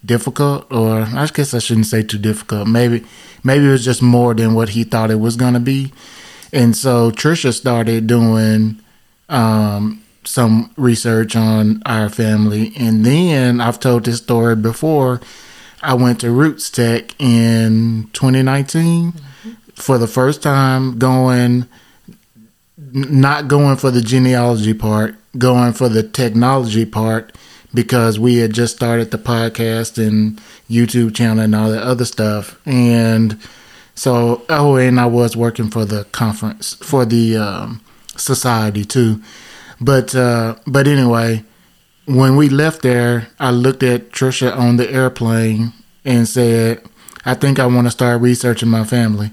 difficult, 0.05 0.71
or 0.73 1.01
I 1.01 1.27
guess 1.27 1.53
I 1.53 1.59
shouldn't 1.59 1.87
say 1.87 2.03
too 2.03 2.19
difficult. 2.19 2.69
Maybe 2.69 3.05
maybe 3.43 3.67
it 3.67 3.71
was 3.71 3.85
just 3.85 4.03
more 4.03 4.35
than 4.35 4.55
what 4.55 4.71
he 4.71 4.85
thought 4.85 5.11
it 5.11 5.21
was 5.21 5.37
gonna 5.37 5.61
be, 5.61 5.93
and 6.53 6.77
so 6.77 7.11
Trisha 7.11 7.53
started 7.53 8.07
doing 8.07 8.81
um, 9.29 10.03
some 10.25 10.71
research 10.77 11.35
on 11.35 11.83
our 11.85 12.09
family, 12.09 12.73
and 12.79 13.05
then 13.05 13.61
I've 13.61 13.81
told 13.81 14.05
this 14.05 14.19
story 14.19 14.57
before. 14.57 15.21
I 15.87 15.95
went 15.95 16.21
to 16.23 16.33
Roots 16.33 16.69
Tech 16.69 17.15
in 17.21 18.11
2019 18.13 19.13
mm-hmm. 19.13 19.51
for 19.77 19.99
the 19.99 20.09
first 20.09 20.43
time, 20.43 20.99
going 20.99 21.69
not 22.77 23.47
going 23.47 23.77
for 23.77 23.93
the 23.93 24.01
genealogy 24.01 24.75
part, 24.75 25.15
going 25.39 25.73
for 25.75 25.89
the 25.89 26.03
technology 26.03 26.85
part 26.85 27.33
because 27.73 28.19
we 28.19 28.39
had 28.39 28.53
just 28.53 28.75
started 28.75 29.13
the 29.13 29.19
podcast 29.19 30.05
and 30.05 30.41
YouTube 30.69 31.15
channel 31.15 31.45
and 31.45 31.55
all 31.55 31.71
that 31.71 31.85
other 31.85 32.05
stuff. 32.05 32.61
And 32.67 33.39
so, 33.95 34.45
oh, 34.49 34.75
and 34.75 34.99
I 34.99 35.07
was 35.07 35.37
working 35.37 35.71
for 35.71 35.85
the 35.85 36.03
conference 36.07 36.75
for 36.75 37.05
the 37.05 37.37
um, 37.37 37.81
society 38.17 38.85
too. 38.85 39.23
But 39.81 40.17
uh, 40.17 40.57
but 40.67 40.89
anyway, 40.89 41.45
when 42.07 42.35
we 42.35 42.49
left 42.49 42.83
there, 42.83 43.29
I 43.39 43.53
looked 43.53 43.85
at 43.85 44.11
Trisha 44.11 44.57
on 44.57 44.79
the 44.79 44.91
airplane 44.91 45.73
and 46.07 46.27
said, 46.27 46.83
"I 47.27 47.35
think 47.35 47.59
I 47.59 47.67
want 47.67 47.87
to 47.87 47.91
start 47.91 48.23
researching 48.23 48.71
my 48.71 48.85
family." 48.85 49.31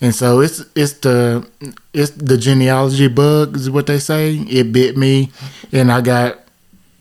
And 0.00 0.14
so 0.14 0.40
it's 0.40 0.62
it's 0.74 0.94
the 0.94 1.48
it's 1.94 2.10
the 2.10 2.36
genealogy 2.36 3.08
bug 3.08 3.56
is 3.56 3.70
what 3.70 3.86
they 3.86 3.98
say. 3.98 4.34
It 4.34 4.72
bit 4.72 4.96
me, 4.96 5.30
and 5.72 5.90
I 5.90 6.02
got 6.02 6.44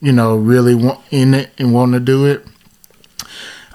you 0.01 0.13
know 0.13 0.37
really 0.37 0.75
in 1.11 1.33
it 1.33 1.51
and 1.57 1.73
want 1.73 1.93
to 1.93 1.99
do 1.99 2.25
it. 2.25 2.45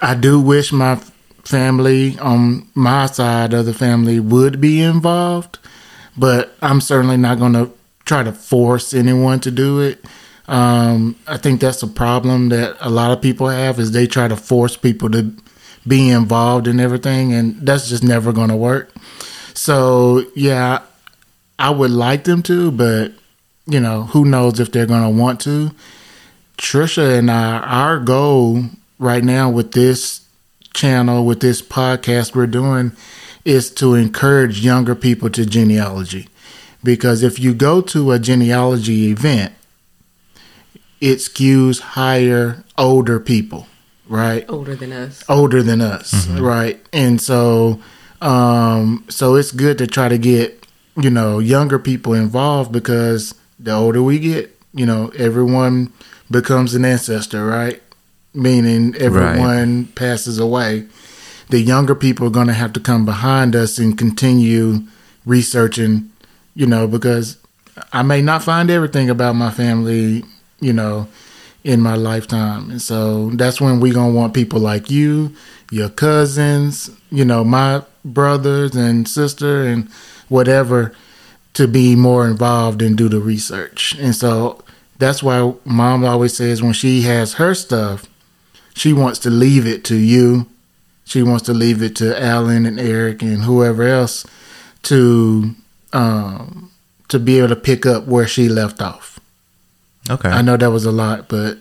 I 0.00 0.14
do 0.14 0.40
wish 0.40 0.72
my 0.72 0.98
family 1.44 2.18
on 2.18 2.68
my 2.74 3.06
side 3.06 3.52
of 3.52 3.66
the 3.66 3.74
family 3.74 4.20
would 4.20 4.60
be 4.60 4.80
involved, 4.80 5.58
but 6.16 6.54
I'm 6.62 6.80
certainly 6.80 7.18
not 7.18 7.38
going 7.38 7.52
to 7.54 7.70
try 8.04 8.22
to 8.22 8.32
force 8.32 8.94
anyone 8.94 9.40
to 9.40 9.50
do 9.50 9.80
it. 9.80 10.02
Um, 10.50 11.14
I 11.28 11.36
think 11.36 11.60
that's 11.60 11.84
a 11.84 11.86
problem 11.86 12.48
that 12.48 12.76
a 12.80 12.90
lot 12.90 13.12
of 13.12 13.22
people 13.22 13.48
have 13.48 13.78
is 13.78 13.92
they 13.92 14.08
try 14.08 14.26
to 14.26 14.36
force 14.36 14.76
people 14.76 15.08
to 15.10 15.32
be 15.86 16.10
involved 16.10 16.66
in 16.66 16.80
everything, 16.80 17.32
and 17.32 17.54
that's 17.64 17.88
just 17.88 18.02
never 18.02 18.32
going 18.32 18.48
to 18.48 18.56
work. 18.56 18.92
So 19.54 20.24
yeah, 20.34 20.82
I 21.56 21.70
would 21.70 21.92
like 21.92 22.24
them 22.24 22.42
to, 22.44 22.72
but 22.72 23.12
you 23.66 23.78
know, 23.78 24.04
who 24.04 24.24
knows 24.24 24.58
if 24.58 24.72
they're 24.72 24.86
going 24.86 25.04
to 25.04 25.20
want 25.20 25.40
to. 25.42 25.70
Trisha 26.58 27.16
and 27.16 27.30
I, 27.30 27.58
our 27.58 28.00
goal 28.00 28.64
right 28.98 29.22
now 29.22 29.50
with 29.50 29.70
this 29.70 30.26
channel, 30.74 31.24
with 31.24 31.38
this 31.38 31.62
podcast 31.62 32.34
we're 32.34 32.48
doing, 32.48 32.90
is 33.44 33.70
to 33.74 33.94
encourage 33.94 34.64
younger 34.64 34.96
people 34.96 35.30
to 35.30 35.46
genealogy. 35.46 36.28
Because 36.82 37.22
if 37.22 37.38
you 37.38 37.54
go 37.54 37.80
to 37.82 38.10
a 38.10 38.18
genealogy 38.18 39.10
event, 39.10 39.52
it 41.00 41.18
skews 41.18 41.80
higher 41.80 42.64
older 42.76 43.18
people, 43.20 43.66
right? 44.08 44.44
Older 44.48 44.74
than 44.74 44.92
us. 44.92 45.24
Older 45.28 45.62
than 45.62 45.80
us, 45.80 46.26
mm-hmm. 46.26 46.42
right? 46.42 46.80
And 46.92 47.20
so 47.20 47.80
um, 48.20 49.04
so 49.08 49.36
it's 49.36 49.52
good 49.52 49.78
to 49.78 49.86
try 49.86 50.08
to 50.08 50.18
get, 50.18 50.66
you 50.96 51.10
know, 51.10 51.38
younger 51.38 51.78
people 51.78 52.12
involved 52.14 52.72
because 52.72 53.34
the 53.58 53.72
older 53.72 54.02
we 54.02 54.18
get, 54.18 54.56
you 54.74 54.86
know, 54.86 55.08
everyone 55.16 55.92
becomes 56.30 56.74
an 56.74 56.84
ancestor, 56.84 57.46
right? 57.46 57.82
Meaning 58.34 58.94
everyone 58.96 59.84
right. 59.84 59.94
passes 59.94 60.38
away. 60.38 60.86
The 61.48 61.60
younger 61.60 61.94
people 61.94 62.26
are 62.26 62.30
going 62.30 62.46
to 62.46 62.52
have 62.52 62.72
to 62.74 62.80
come 62.80 63.04
behind 63.04 63.56
us 63.56 63.78
and 63.78 63.98
continue 63.98 64.80
researching, 65.24 66.10
you 66.54 66.66
know, 66.66 66.86
because 66.86 67.38
I 67.92 68.02
may 68.02 68.22
not 68.22 68.44
find 68.44 68.70
everything 68.70 69.10
about 69.10 69.34
my 69.34 69.50
family, 69.50 70.22
you 70.60 70.72
know, 70.72 71.08
in 71.64 71.80
my 71.80 71.94
lifetime. 71.94 72.70
And 72.70 72.80
so 72.82 73.30
that's 73.30 73.60
when 73.60 73.80
we're 73.80 73.94
going 73.94 74.12
to 74.12 74.18
want 74.18 74.34
people 74.34 74.60
like 74.60 74.90
you, 74.90 75.34
your 75.70 75.88
cousins, 75.88 76.90
you 77.10 77.24
know, 77.24 77.44
my 77.44 77.82
brothers 78.04 78.74
and 78.74 79.06
sister 79.06 79.64
and 79.64 79.90
whatever 80.28 80.94
to 81.54 81.66
be 81.66 81.96
more 81.96 82.26
involved 82.26 82.80
and 82.80 82.96
do 82.96 83.08
the 83.08 83.20
research. 83.20 83.94
And 83.98 84.14
so 84.14 84.62
that's 84.98 85.22
why 85.22 85.54
mom 85.64 86.04
always 86.04 86.36
says 86.36 86.62
when 86.62 86.72
she 86.72 87.02
has 87.02 87.34
her 87.34 87.54
stuff, 87.54 88.06
she 88.74 88.92
wants 88.92 89.18
to 89.20 89.30
leave 89.30 89.66
it 89.66 89.84
to 89.84 89.96
you. 89.96 90.46
She 91.04 91.22
wants 91.22 91.44
to 91.46 91.54
leave 91.54 91.82
it 91.82 91.96
to 91.96 92.20
Alan 92.22 92.66
and 92.66 92.78
Eric 92.78 93.20
and 93.22 93.42
whoever 93.42 93.82
else 93.82 94.24
to 94.84 95.54
um, 95.92 96.70
to 97.08 97.18
be 97.18 97.38
able 97.38 97.48
to 97.48 97.56
pick 97.56 97.84
up 97.84 98.06
where 98.06 98.28
she 98.28 98.48
left 98.48 98.80
off. 98.80 99.09
Okay. 100.08 100.28
I 100.28 100.42
know 100.42 100.56
that 100.56 100.70
was 100.70 100.84
a 100.84 100.92
lot, 100.92 101.28
but 101.28 101.58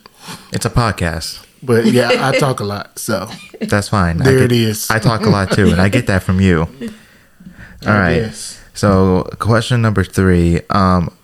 it's 0.54 0.66
a 0.66 0.70
podcast. 0.70 1.46
But 1.62 1.86
yeah, 1.86 2.10
I 2.20 2.38
talk 2.38 2.60
a 2.60 2.64
lot, 2.64 2.98
so 3.00 3.30
that's 3.60 3.90
fine. 3.90 4.18
There 4.18 4.40
get, 4.40 4.52
it 4.52 4.52
is. 4.52 4.90
I 4.90 5.00
talk 5.00 5.26
a 5.26 5.30
lot 5.30 5.52
too, 5.52 5.70
and 5.72 5.82
I 5.82 5.90
get 5.90 6.08
that 6.08 6.24
from 6.24 6.40
you. 6.40 6.62
All 7.88 7.94
right. 7.94 8.16
Yes. 8.16 8.62
So, 8.74 9.24
question 9.40 9.82
number 9.82 10.04
three, 10.04 10.62
um, 10.70 11.16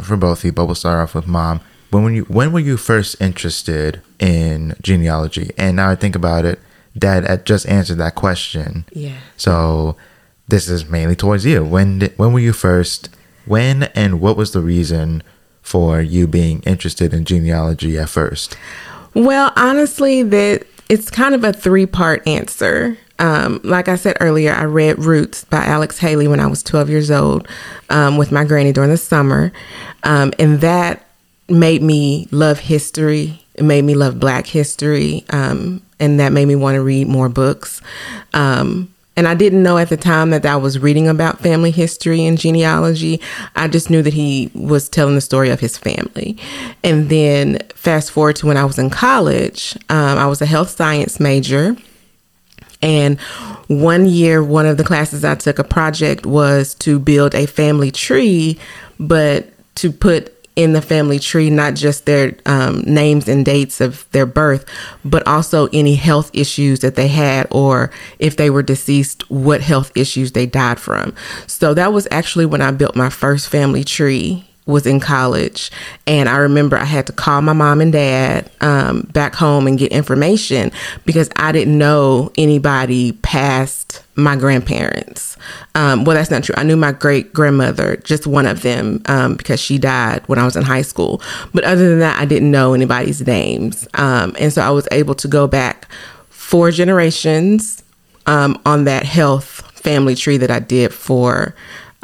for 0.00 0.16
both 0.16 0.38
of 0.38 0.44
you, 0.44 0.52
but 0.52 0.66
we'll 0.66 0.74
start 0.74 1.00
off 1.00 1.14
with 1.14 1.26
mom. 1.26 1.60
When 1.90 2.02
were 2.02 2.10
you 2.10 2.24
when 2.24 2.52
were 2.52 2.60
you 2.60 2.76
first 2.76 3.20
interested 3.20 4.00
in 4.18 4.74
genealogy? 4.82 5.50
And 5.56 5.76
now 5.76 5.90
I 5.90 5.94
think 5.94 6.16
about 6.16 6.44
it, 6.44 6.58
Dad 6.98 7.46
just 7.46 7.68
answered 7.68 7.98
that 7.98 8.14
question. 8.14 8.84
Yeah. 8.92 9.18
So, 9.36 9.96
this 10.48 10.68
is 10.68 10.86
mainly 10.86 11.14
towards 11.16 11.46
you. 11.46 11.64
When 11.64 12.00
did, 12.00 12.18
when 12.18 12.32
were 12.32 12.40
you 12.40 12.52
first? 12.52 13.10
When 13.46 13.84
and 13.94 14.20
what 14.20 14.36
was 14.36 14.52
the 14.52 14.60
reason 14.60 15.22
for 15.64 16.00
you 16.00 16.28
being 16.28 16.62
interested 16.62 17.12
in 17.12 17.24
genealogy 17.24 17.98
at 17.98 18.08
first? 18.08 18.56
Well, 19.14 19.52
honestly, 19.56 20.22
that 20.22 20.66
it's 20.88 21.10
kind 21.10 21.34
of 21.34 21.42
a 21.42 21.52
three 21.52 21.86
part 21.86 22.26
answer. 22.28 22.96
Um, 23.18 23.60
like 23.64 23.88
I 23.88 23.96
said 23.96 24.16
earlier, 24.20 24.52
I 24.52 24.64
read 24.64 24.98
Roots 24.98 25.44
by 25.44 25.64
Alex 25.64 25.98
Haley 25.98 26.28
when 26.28 26.40
I 26.40 26.46
was 26.46 26.62
12 26.62 26.90
years 26.90 27.10
old 27.10 27.48
um, 27.90 28.16
with 28.16 28.30
my 28.30 28.44
granny 28.44 28.72
during 28.72 28.90
the 28.90 28.96
summer. 28.96 29.52
Um, 30.02 30.32
and 30.38 30.60
that 30.60 31.06
made 31.48 31.82
me 31.82 32.28
love 32.30 32.58
history. 32.58 33.44
It 33.54 33.64
made 33.64 33.82
me 33.82 33.94
love 33.94 34.20
Black 34.20 34.46
history. 34.46 35.24
Um, 35.30 35.80
and 36.00 36.20
that 36.20 36.32
made 36.32 36.46
me 36.46 36.56
want 36.56 36.74
to 36.74 36.82
read 36.82 37.06
more 37.06 37.28
books. 37.28 37.80
Um, 38.32 38.93
and 39.16 39.28
I 39.28 39.34
didn't 39.34 39.62
know 39.62 39.78
at 39.78 39.88
the 39.88 39.96
time 39.96 40.30
that 40.30 40.44
I 40.44 40.56
was 40.56 40.78
reading 40.78 41.08
about 41.08 41.40
family 41.40 41.70
history 41.70 42.24
and 42.24 42.36
genealogy. 42.36 43.20
I 43.54 43.68
just 43.68 43.90
knew 43.90 44.02
that 44.02 44.14
he 44.14 44.50
was 44.54 44.88
telling 44.88 45.14
the 45.14 45.20
story 45.20 45.50
of 45.50 45.60
his 45.60 45.78
family. 45.78 46.36
And 46.82 47.08
then 47.08 47.58
fast 47.74 48.10
forward 48.10 48.36
to 48.36 48.46
when 48.46 48.56
I 48.56 48.64
was 48.64 48.78
in 48.78 48.90
college, 48.90 49.76
um, 49.88 50.18
I 50.18 50.26
was 50.26 50.42
a 50.42 50.46
health 50.46 50.70
science 50.70 51.20
major. 51.20 51.76
And 52.82 53.20
one 53.68 54.06
year, 54.06 54.42
one 54.42 54.66
of 54.66 54.76
the 54.76 54.84
classes 54.84 55.24
I 55.24 55.36
took, 55.36 55.58
a 55.58 55.64
project 55.64 56.26
was 56.26 56.74
to 56.76 56.98
build 56.98 57.34
a 57.34 57.46
family 57.46 57.90
tree, 57.90 58.58
but 58.98 59.48
to 59.76 59.90
put 59.90 60.33
in 60.56 60.72
the 60.72 60.82
family 60.82 61.18
tree, 61.18 61.50
not 61.50 61.74
just 61.74 62.06
their 62.06 62.36
um, 62.46 62.82
names 62.82 63.28
and 63.28 63.44
dates 63.44 63.80
of 63.80 64.08
their 64.12 64.26
birth, 64.26 64.64
but 65.04 65.26
also 65.26 65.66
any 65.72 65.96
health 65.96 66.30
issues 66.32 66.80
that 66.80 66.94
they 66.94 67.08
had, 67.08 67.46
or 67.50 67.90
if 68.18 68.36
they 68.36 68.50
were 68.50 68.62
deceased, 68.62 69.28
what 69.30 69.60
health 69.60 69.90
issues 69.96 70.32
they 70.32 70.46
died 70.46 70.78
from. 70.78 71.14
So 71.46 71.74
that 71.74 71.92
was 71.92 72.06
actually 72.10 72.46
when 72.46 72.62
I 72.62 72.70
built 72.70 72.94
my 72.94 73.10
first 73.10 73.48
family 73.48 73.84
tree 73.84 74.46
was 74.66 74.86
in 74.86 74.98
college. 74.98 75.70
And 76.06 76.28
i 76.28 76.36
remember 76.36 76.76
i 76.76 76.84
had 76.84 77.06
to 77.06 77.12
call 77.12 77.42
my 77.42 77.52
mom 77.52 77.80
and 77.80 77.92
dad 77.92 78.50
um, 78.60 79.02
back 79.12 79.34
home 79.34 79.66
and 79.66 79.78
get 79.78 79.92
information 79.92 80.70
because 81.04 81.28
i 81.36 81.52
didn't 81.52 81.76
know 81.76 82.32
anybody 82.38 83.12
past 83.12 84.02
my 84.16 84.36
grandparents. 84.36 85.36
Um, 85.74 86.04
well 86.04 86.16
that's 86.16 86.30
not 86.30 86.44
true. 86.44 86.54
I 86.56 86.62
knew 86.62 86.76
my 86.76 86.92
great 86.92 87.32
grandmother 87.32 87.96
just 87.96 88.26
one 88.26 88.46
of 88.46 88.62
them 88.62 89.02
um, 89.06 89.34
because 89.36 89.60
she 89.60 89.76
died 89.76 90.22
when 90.28 90.38
i 90.38 90.44
was 90.44 90.56
in 90.56 90.62
high 90.62 90.82
school. 90.82 91.20
But 91.52 91.64
other 91.64 91.90
than 91.90 91.98
that 92.00 92.18
i 92.20 92.24
didn't 92.24 92.50
know 92.50 92.74
anybody's 92.74 93.26
names. 93.26 93.86
Um, 93.94 94.34
and 94.38 94.52
so 94.52 94.62
i 94.62 94.70
was 94.70 94.88
able 94.92 95.14
to 95.16 95.28
go 95.28 95.46
back 95.46 95.88
four 96.30 96.70
generations 96.70 97.82
um, 98.26 98.60
on 98.64 98.84
that 98.84 99.04
health 99.04 99.60
family 99.78 100.14
tree 100.14 100.38
that 100.38 100.50
i 100.50 100.58
did 100.58 100.94
for 100.94 101.54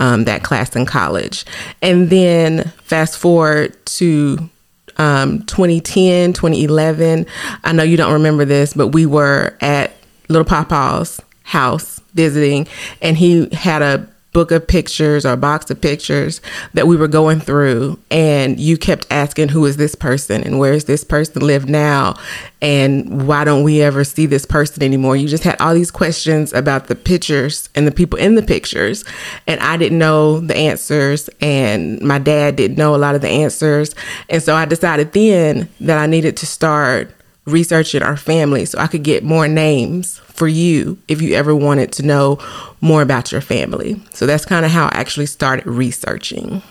um, 0.01 0.25
that 0.25 0.43
class 0.43 0.75
in 0.75 0.87
college. 0.87 1.45
And 1.81 2.11
then 2.11 2.65
fast 2.83 3.17
forward 3.17 3.77
to 3.87 4.51
um, 4.97 5.45
2010, 5.45 6.33
2011. 6.33 7.27
I 7.63 7.73
know 7.73 7.85
you 7.85 7.97
don't 7.97 8.15
remember 8.15 8.45
this, 8.45 8.75
but 8.75 8.89
we 8.89 9.07
were 9.07 9.57
at 9.61 9.93
Little 10.29 10.45
Papa's 10.45 11.21
house 11.43 12.01
visiting, 12.15 12.67
and 13.01 13.17
he 13.17 13.49
had 13.53 13.83
a 13.83 14.09
book 14.33 14.53
of 14.53 14.67
pictures 14.67 15.27
or 15.27 15.37
box 15.37 15.71
of 15.71 15.81
pictures 15.81 16.41
that 16.75 16.87
we 16.87 16.97
were 16.97 17.09
going 17.09 17.41
through 17.41 17.99
and 18.11 18.61
you 18.61 18.77
kept 18.77 19.07
asking 19.11 19.49
who 19.49 19.65
is 19.65 19.77
this 19.77 19.95
person 19.95 20.43
and 20.45 20.59
where 20.59 20.73
is 20.73 20.85
this 20.85 21.03
person 21.03 21.43
live 21.43 21.69
now 21.69 22.15
and 22.63 23.27
why 23.27 23.43
don't 23.43 23.65
we 23.65 23.83
ever 23.83 24.05
see 24.05 24.27
this 24.27 24.47
person 24.47 24.83
anymore? 24.83 25.17
You 25.17 25.27
just 25.27 25.43
had 25.43 25.61
all 25.61 25.75
these 25.75 25.91
questions 25.91 26.53
about 26.53 26.87
the 26.87 26.95
pictures 26.95 27.69
and 27.75 27.87
the 27.87 27.93
people 27.93 28.19
in 28.19 28.37
the 28.37 28.43
pictures 28.43 29.05
and 29.47 29.61
I 29.61 29.77
didn't 29.77 29.99
know 29.99 30.39
the 30.39 30.57
answers 30.57 31.29
and 31.41 32.01
my 32.01 32.19
dad 32.19 32.55
didn't 32.55 32.79
know 32.79 32.95
a 32.95 32.99
lot 32.99 33.17
of 33.17 33.23
the 33.23 33.29
answers 33.29 33.95
and 34.29 34.43
so 34.43 34.55
I 34.55 34.65
decided 34.65 35.13
then 35.13 35.69
that 35.81 35.99
I 35.99 36.07
needed 36.07 36.37
to 36.39 36.47
start 36.47 37.13
researching 37.47 38.03
our 38.03 38.17
family 38.17 38.65
so 38.65 38.79
I 38.79 38.87
could 38.87 39.03
get 39.03 39.25
more 39.25 39.49
names 39.49 40.19
for 40.19 40.49
you 40.49 40.99
if 41.09 41.21
you 41.21 41.35
ever 41.35 41.55
wanted 41.55 41.93
to 41.93 42.07
know 42.07 42.39
more 42.81 43.03
about 43.03 43.33
your 43.33 43.41
family. 43.41 44.01
So 44.13 44.27
that's 44.27 44.45
kind 44.45 44.65
of 44.65 44.71
how 44.71 44.87
I 44.87 44.93
actually 44.95 45.27
started 45.27 45.67
researching. 45.67 46.63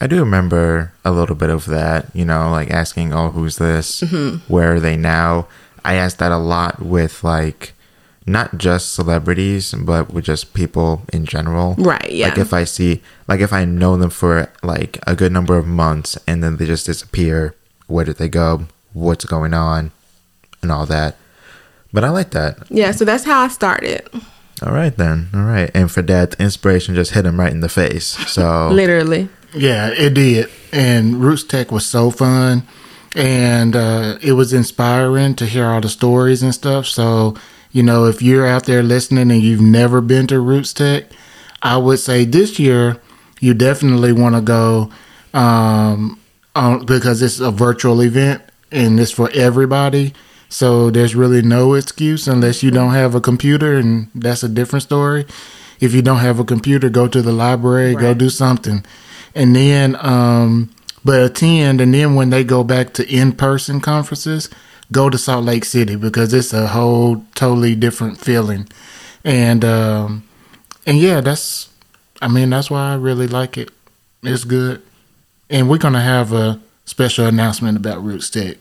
I 0.00 0.06
do 0.06 0.18
remember 0.20 0.92
a 1.04 1.12
little 1.12 1.36
bit 1.36 1.50
of 1.50 1.66
that, 1.66 2.06
you 2.14 2.24
know, 2.24 2.50
like 2.50 2.70
asking, 2.70 3.14
oh, 3.14 3.30
who's 3.30 3.56
this? 3.56 4.02
Mm-hmm. 4.02 4.52
Where 4.52 4.74
are 4.74 4.80
they 4.80 4.96
now? 4.96 5.46
I 5.84 5.94
asked 5.94 6.18
that 6.18 6.32
a 6.32 6.38
lot 6.38 6.80
with 6.80 7.22
like 7.24 7.72
not 8.26 8.58
just 8.58 8.94
celebrities, 8.94 9.72
but 9.72 10.12
with 10.12 10.24
just 10.24 10.54
people 10.54 11.02
in 11.12 11.26
general. 11.26 11.74
Right. 11.78 12.10
Yeah. 12.10 12.28
Like 12.28 12.38
if 12.38 12.52
I 12.52 12.64
see, 12.64 13.02
like 13.28 13.40
if 13.40 13.52
I 13.52 13.64
know 13.64 13.96
them 13.96 14.10
for 14.10 14.50
like 14.62 14.98
a 15.06 15.14
good 15.14 15.32
number 15.32 15.56
of 15.56 15.66
months 15.66 16.18
and 16.26 16.42
then 16.42 16.56
they 16.56 16.66
just 16.66 16.86
disappear, 16.86 17.54
where 17.86 18.04
did 18.04 18.16
they 18.16 18.28
go? 18.28 18.66
What's 18.94 19.26
going 19.26 19.52
on? 19.52 19.92
And 20.62 20.72
all 20.72 20.86
that. 20.86 21.16
But 21.92 22.04
I 22.04 22.08
like 22.08 22.30
that. 22.30 22.58
Yeah, 22.70 22.90
so 22.92 23.04
that's 23.04 23.24
how 23.24 23.42
I 23.42 23.48
started. 23.48 24.08
All 24.62 24.72
right 24.72 24.96
then. 24.96 25.28
All 25.34 25.42
right. 25.42 25.70
And 25.74 25.90
for 25.90 26.02
that, 26.02 26.34
inspiration 26.40 26.94
just 26.94 27.12
hit 27.12 27.26
him 27.26 27.38
right 27.38 27.52
in 27.52 27.60
the 27.60 27.68
face. 27.68 28.06
So 28.06 28.68
literally. 28.72 29.28
Yeah, 29.54 29.90
it 29.90 30.14
did. 30.14 30.48
And 30.72 31.20
Roots 31.20 31.44
Tech 31.44 31.70
was 31.70 31.86
so 31.86 32.10
fun. 32.10 32.62
And 33.14 33.76
uh, 33.76 34.18
it 34.22 34.32
was 34.32 34.52
inspiring 34.52 35.34
to 35.36 35.46
hear 35.46 35.66
all 35.66 35.80
the 35.80 35.88
stories 35.88 36.42
and 36.42 36.52
stuff. 36.52 36.86
So, 36.86 37.36
you 37.70 37.82
know, 37.82 38.06
if 38.06 38.22
you're 38.22 38.46
out 38.46 38.64
there 38.64 38.82
listening 38.82 39.30
and 39.30 39.40
you've 39.40 39.60
never 39.60 40.00
been 40.00 40.26
to 40.28 40.40
Roots 40.40 40.72
Tech, 40.72 41.04
I 41.62 41.76
would 41.76 41.98
say 41.98 42.24
this 42.24 42.58
year 42.58 43.00
you 43.40 43.54
definitely 43.54 44.12
want 44.12 44.34
to 44.34 44.40
go 44.40 44.90
um, 45.32 46.18
on, 46.56 46.86
because 46.86 47.22
it's 47.22 47.38
a 47.38 47.50
virtual 47.50 48.02
event 48.02 48.42
and 48.74 48.98
it's 49.00 49.12
for 49.12 49.30
everybody. 49.32 50.12
So 50.48 50.90
there's 50.90 51.14
really 51.14 51.42
no 51.42 51.74
excuse 51.74 52.28
unless 52.28 52.62
you 52.62 52.70
don't 52.70 52.92
have 52.92 53.14
a 53.14 53.20
computer, 53.20 53.76
and 53.76 54.10
that's 54.14 54.42
a 54.42 54.48
different 54.48 54.82
story. 54.82 55.26
If 55.80 55.94
you 55.94 56.02
don't 56.02 56.18
have 56.18 56.38
a 56.38 56.44
computer, 56.44 56.88
go 56.90 57.08
to 57.08 57.22
the 57.22 57.32
library, 57.32 57.94
right. 57.94 58.00
go 58.00 58.14
do 58.14 58.28
something, 58.28 58.84
and 59.34 59.56
then 59.56 59.96
um, 60.00 60.70
but 61.04 61.22
attend. 61.22 61.80
And 61.80 61.94
then 61.94 62.14
when 62.14 62.30
they 62.30 62.44
go 62.44 62.62
back 62.62 62.92
to 62.94 63.08
in 63.08 63.32
person 63.32 63.80
conferences, 63.80 64.50
go 64.92 65.08
to 65.08 65.18
Salt 65.18 65.44
Lake 65.44 65.64
City 65.64 65.96
because 65.96 66.32
it's 66.34 66.52
a 66.52 66.68
whole 66.68 67.24
totally 67.34 67.74
different 67.74 68.18
feeling. 68.18 68.68
And 69.24 69.64
um, 69.64 70.28
and 70.86 70.98
yeah, 70.98 71.20
that's 71.20 71.70
I 72.22 72.28
mean 72.28 72.50
that's 72.50 72.70
why 72.70 72.92
I 72.92 72.94
really 72.94 73.26
like 73.26 73.58
it. 73.58 73.70
It's 74.22 74.44
good, 74.44 74.82
and 75.50 75.68
we're 75.68 75.78
gonna 75.78 76.00
have 76.00 76.32
a 76.32 76.60
special 76.84 77.26
announcement 77.26 77.76
about 77.76 78.02
Roots 78.02 78.30
Tech 78.30 78.58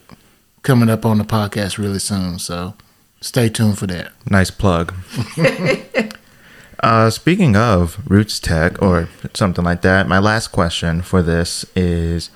coming 0.64 0.90
up 0.90 1.06
on 1.06 1.18
the 1.18 1.24
podcast 1.24 1.78
really 1.78 2.00
soon. 2.00 2.40
So 2.40 2.74
stay 3.22 3.50
tuned 3.50 3.78
for 3.78 3.88
that. 3.88 4.12
Nice 4.30 4.50
plug. 4.50 4.94
uh, 6.80 7.10
speaking 7.10 7.56
of 7.56 8.00
Roots 8.10 8.40
Tech 8.40 8.82
or 8.82 9.10
something 9.34 9.64
like 9.64 9.82
that, 9.84 10.08
my 10.08 10.20
last 10.20 10.48
question 10.48 11.02
for 11.02 11.22
this 11.22 11.66
is 11.76 12.32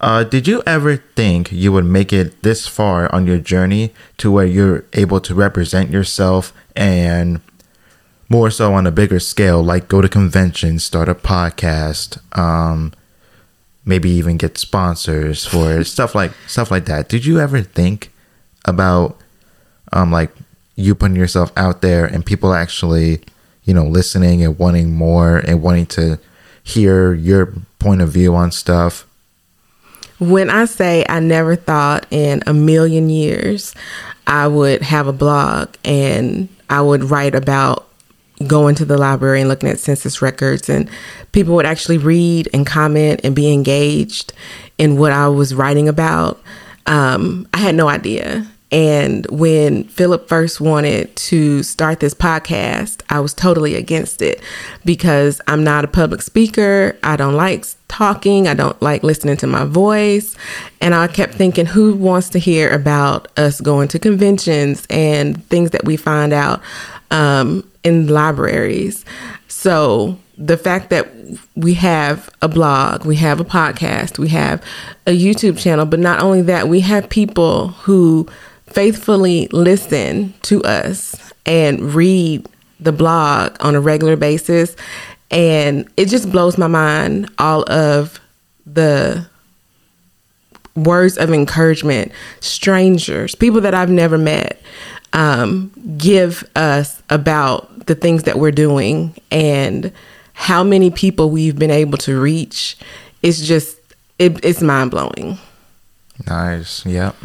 uh, 0.00 0.24
Did 0.24 0.46
you 0.46 0.62
ever 0.66 0.96
think 0.96 1.52
you 1.52 1.72
would 1.72 1.86
make 1.86 2.12
it 2.12 2.42
this 2.42 2.66
far 2.66 3.12
on 3.14 3.26
your 3.26 3.38
journey 3.38 3.94
to 4.18 4.30
where 4.30 4.46
you're 4.46 4.84
able 4.92 5.20
to 5.20 5.34
represent 5.34 5.90
yourself 5.90 6.52
and 6.76 7.40
more 8.28 8.50
so 8.50 8.74
on 8.74 8.86
a 8.86 8.92
bigger 8.92 9.18
scale, 9.18 9.62
like 9.62 9.88
go 9.88 10.00
to 10.00 10.08
conventions, 10.08 10.84
start 10.84 11.08
a 11.08 11.14
podcast, 11.16 12.18
um, 12.38 12.92
maybe 13.90 14.08
even 14.08 14.36
get 14.36 14.56
sponsors 14.56 15.44
for 15.44 15.82
stuff 15.82 16.14
like 16.14 16.30
stuff 16.46 16.70
like 16.70 16.86
that. 16.86 17.08
Did 17.08 17.26
you 17.26 17.40
ever 17.40 17.60
think 17.60 18.12
about 18.64 19.18
um 19.92 20.12
like 20.12 20.30
you 20.76 20.94
putting 20.94 21.16
yourself 21.16 21.52
out 21.56 21.82
there 21.82 22.06
and 22.06 22.24
people 22.24 22.54
actually, 22.54 23.20
you 23.64 23.74
know, 23.74 23.84
listening 23.84 24.42
and 24.42 24.56
wanting 24.58 24.94
more 24.94 25.38
and 25.38 25.60
wanting 25.60 25.86
to 25.86 26.18
hear 26.62 27.12
your 27.12 27.52
point 27.80 28.00
of 28.00 28.10
view 28.10 28.34
on 28.34 28.52
stuff? 28.52 29.06
When 30.20 30.50
I 30.50 30.66
say 30.66 31.04
I 31.08 31.18
never 31.18 31.56
thought 31.56 32.06
in 32.10 32.44
a 32.46 32.54
million 32.54 33.10
years 33.10 33.74
I 34.26 34.46
would 34.46 34.82
have 34.82 35.08
a 35.08 35.12
blog 35.12 35.74
and 35.84 36.48
I 36.70 36.80
would 36.80 37.02
write 37.02 37.34
about 37.34 37.89
going 38.46 38.74
to 38.76 38.84
the 38.84 38.96
library 38.96 39.40
and 39.40 39.48
looking 39.48 39.68
at 39.68 39.78
census 39.78 40.22
records 40.22 40.68
and 40.68 40.88
people 41.32 41.54
would 41.54 41.66
actually 41.66 41.98
read 41.98 42.48
and 42.54 42.66
comment 42.66 43.20
and 43.22 43.34
be 43.34 43.52
engaged 43.52 44.32
in 44.78 44.96
what 44.96 45.12
I 45.12 45.28
was 45.28 45.54
writing 45.54 45.88
about. 45.88 46.40
Um, 46.86 47.46
I 47.52 47.58
had 47.58 47.74
no 47.74 47.88
idea. 47.88 48.46
And 48.72 49.26
when 49.30 49.84
Philip 49.84 50.28
first 50.28 50.60
wanted 50.60 51.14
to 51.16 51.62
start 51.64 51.98
this 51.98 52.14
podcast, 52.14 53.02
I 53.10 53.18
was 53.18 53.34
totally 53.34 53.74
against 53.74 54.22
it 54.22 54.40
because 54.84 55.40
I'm 55.48 55.64
not 55.64 55.84
a 55.84 55.88
public 55.88 56.22
speaker. 56.22 56.96
I 57.02 57.16
don't 57.16 57.34
like 57.34 57.66
talking. 57.88 58.46
I 58.46 58.54
don't 58.54 58.80
like 58.80 59.02
listening 59.02 59.36
to 59.38 59.48
my 59.48 59.64
voice. 59.64 60.36
And 60.80 60.94
I 60.94 61.08
kept 61.08 61.34
thinking, 61.34 61.66
who 61.66 61.94
wants 61.94 62.28
to 62.30 62.38
hear 62.38 62.70
about 62.70 63.26
us 63.36 63.60
going 63.60 63.88
to 63.88 63.98
conventions 63.98 64.86
and 64.88 65.44
things 65.46 65.70
that 65.70 65.84
we 65.84 65.96
find 65.96 66.32
out 66.32 66.62
um, 67.10 67.68
in 67.84 68.08
libraries? 68.08 69.04
So 69.48 70.18
the 70.38 70.56
fact 70.56 70.90
that 70.90 71.08
we 71.54 71.74
have 71.74 72.30
a 72.40 72.48
blog, 72.48 73.04
we 73.04 73.16
have 73.16 73.40
a 73.40 73.44
podcast, 73.44 74.18
we 74.18 74.28
have 74.28 74.62
a 75.06 75.10
YouTube 75.10 75.58
channel, 75.58 75.84
but 75.84 76.00
not 76.00 76.22
only 76.22 76.42
that, 76.42 76.68
we 76.68 76.80
have 76.80 77.08
people 77.10 77.68
who 77.68 78.26
faithfully 78.66 79.48
listen 79.52 80.32
to 80.42 80.62
us 80.62 81.14
and 81.44 81.94
read 81.94 82.48
the 82.78 82.92
blog 82.92 83.54
on 83.60 83.74
a 83.74 83.80
regular 83.80 84.16
basis. 84.16 84.76
And 85.30 85.88
it 85.96 86.08
just 86.08 86.32
blows 86.32 86.56
my 86.56 86.66
mind 86.66 87.30
all 87.38 87.70
of 87.70 88.18
the 88.64 89.26
words 90.74 91.18
of 91.18 91.30
encouragement, 91.30 92.12
strangers, 92.40 93.34
people 93.34 93.60
that 93.60 93.74
I've 93.74 93.90
never 93.90 94.16
met, 94.16 94.60
um, 95.12 95.72
give 95.96 96.48
us 96.56 97.02
about 97.10 97.86
the 97.86 97.94
things 97.94 98.24
that 98.24 98.38
we're 98.38 98.50
doing 98.50 99.14
and 99.30 99.92
how 100.32 100.62
many 100.62 100.90
people 100.90 101.30
we've 101.30 101.58
been 101.58 101.70
able 101.70 101.98
to 101.98 102.20
reach 102.20 102.76
it's 103.22 103.46
just 103.46 103.78
it, 104.18 104.44
it's 104.44 104.60
mind 104.60 104.90
blowing. 104.90 105.38
Nice. 106.26 106.84
Yep. 106.84 107.16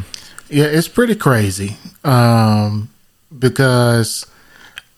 Yeah, 0.50 0.66
it's 0.66 0.88
pretty 0.88 1.16
crazy 1.16 1.78
um, 2.04 2.90
because 3.38 4.26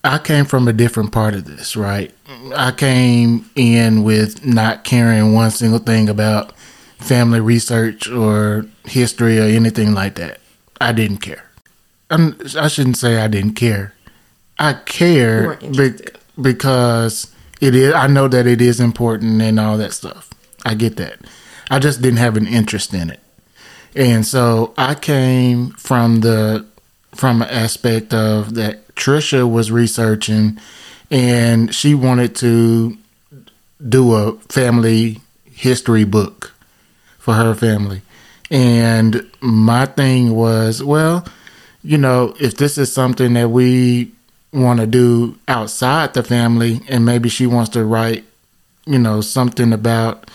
I 0.04 0.18
came 0.20 0.46
from 0.46 0.68
a 0.68 0.74
different 0.74 1.12
part 1.12 1.34
of 1.34 1.46
this, 1.46 1.76
right? 1.76 2.14
I 2.56 2.72
came 2.72 3.50
in 3.56 4.04
with 4.04 4.46
not 4.46 4.84
caring 4.84 5.34
one 5.34 5.52
single 5.52 5.80
thing 5.80 6.10
about 6.10 6.54
family 7.00 7.40
research 7.40 8.10
or 8.10 8.66
history 8.86 9.40
or 9.40 9.44
anything 9.44 9.94
like 9.94 10.16
that. 10.16 10.40
I 10.80 10.92
didn't 10.92 11.18
care. 11.18 11.47
I'm, 12.10 12.40
I 12.58 12.68
should 12.68 12.88
not 12.88 12.96
say 12.98 13.18
I 13.18 13.28
didn't 13.28 13.54
care. 13.54 13.94
I 14.60 14.74
care 14.74 15.56
be- 15.58 16.00
because 16.42 17.32
it 17.62 17.76
is 17.76 17.94
I 17.94 18.08
know 18.08 18.28
that 18.28 18.48
it 18.48 18.62
is 18.62 18.80
important 18.80 19.42
and 19.42 19.60
all 19.60 19.78
that 19.78 19.94
stuff. 19.94 20.30
I 20.66 20.74
get 20.74 20.98
that. 20.98 21.20
I 21.70 21.80
just 21.80 22.02
didn't 22.02 22.18
have 22.18 22.38
an 22.38 22.48
interest 22.48 22.94
in 22.94 23.10
it. 23.10 23.20
And 23.96 24.26
so 24.26 24.74
I 24.78 24.96
came 24.96 25.72
from 25.72 26.22
the 26.22 26.66
from 27.14 27.42
an 27.42 27.50
aspect 27.50 28.14
of 28.14 28.56
that 28.56 28.88
Trisha 28.96 29.50
was 29.50 29.72
researching 29.72 30.60
and 31.10 31.74
she 31.74 31.94
wanted 31.96 32.36
to 32.38 32.98
do 33.88 34.14
a 34.14 34.34
family 34.50 35.20
history 35.46 36.04
book 36.04 36.54
for 37.18 37.34
her 37.34 37.54
family. 37.56 38.02
And 38.50 39.30
my 39.42 39.86
thing 39.86 40.36
was, 40.36 40.84
well, 40.84 41.26
you 41.88 41.98
know, 41.98 42.36
if 42.38 42.58
this 42.58 42.78
is 42.78 42.92
something 42.92 43.32
that 43.36 43.50
we 43.50 44.12
want 44.52 44.82
to 44.82 44.86
do 44.86 45.38
outside 45.48 46.14
the 46.14 46.22
family, 46.22 46.82
and 46.90 47.06
maybe 47.06 47.30
she 47.30 47.48
wants 47.48 47.70
to 47.70 47.86
write, 47.86 48.26
you 48.86 49.00
know, 49.00 49.22
something 49.22 49.72
about 49.72 50.30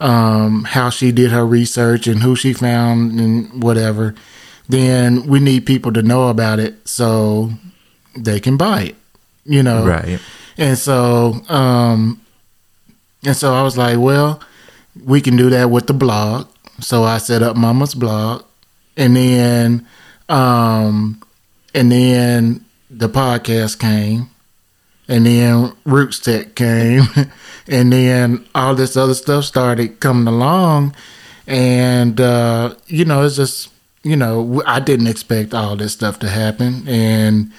um, 0.00 0.64
how 0.64 0.88
she 0.88 1.12
did 1.12 1.32
her 1.32 1.44
research 1.44 2.06
and 2.06 2.22
who 2.22 2.34
she 2.34 2.54
found 2.54 3.20
and 3.20 3.62
whatever, 3.62 4.14
then 4.70 5.26
we 5.26 5.38
need 5.38 5.66
people 5.66 5.92
to 5.92 6.00
know 6.00 6.28
about 6.30 6.58
it 6.58 6.88
so 6.88 7.50
they 8.16 8.40
can 8.40 8.56
buy 8.56 8.82
it. 8.84 8.96
you 9.46 9.62
know. 9.62 9.86
Right. 9.86 10.18
And 10.58 10.76
so, 10.76 11.34
um, 11.48 12.20
and 13.24 13.36
so 13.36 13.54
I 13.54 13.62
was 13.62 13.76
like, 13.78 13.98
well, 13.98 14.40
we 15.04 15.20
can 15.20 15.36
do 15.36 15.50
that 15.50 15.70
with 15.70 15.86
the 15.86 15.94
blog. 15.94 16.48
So 16.80 17.04
I 17.04 17.18
set 17.18 17.42
up 17.42 17.56
Mama's 17.56 17.94
blog, 17.94 18.44
and 18.96 19.16
then, 19.16 19.86
um, 20.28 21.22
and 21.74 21.92
then 21.92 22.64
the 22.90 23.08
podcast 23.08 23.78
came, 23.78 24.30
and 25.08 25.26
then 25.26 25.72
Roots 25.84 26.20
Tech 26.20 26.54
came, 26.54 27.04
and 27.68 27.92
then 27.92 28.46
all 28.54 28.74
this 28.74 28.96
other 28.96 29.14
stuff 29.14 29.44
started 29.44 30.00
coming 30.00 30.32
along, 30.32 30.94
and 31.46 32.20
uh, 32.20 32.74
you 32.86 33.04
know, 33.04 33.22
it's 33.22 33.36
just 33.36 33.70
you 34.02 34.14
know, 34.16 34.62
I 34.66 34.78
didn't 34.78 35.08
expect 35.08 35.52
all 35.52 35.74
this 35.74 35.92
stuff 35.92 36.20
to 36.20 36.28
happen, 36.28 36.86
and 36.86 37.52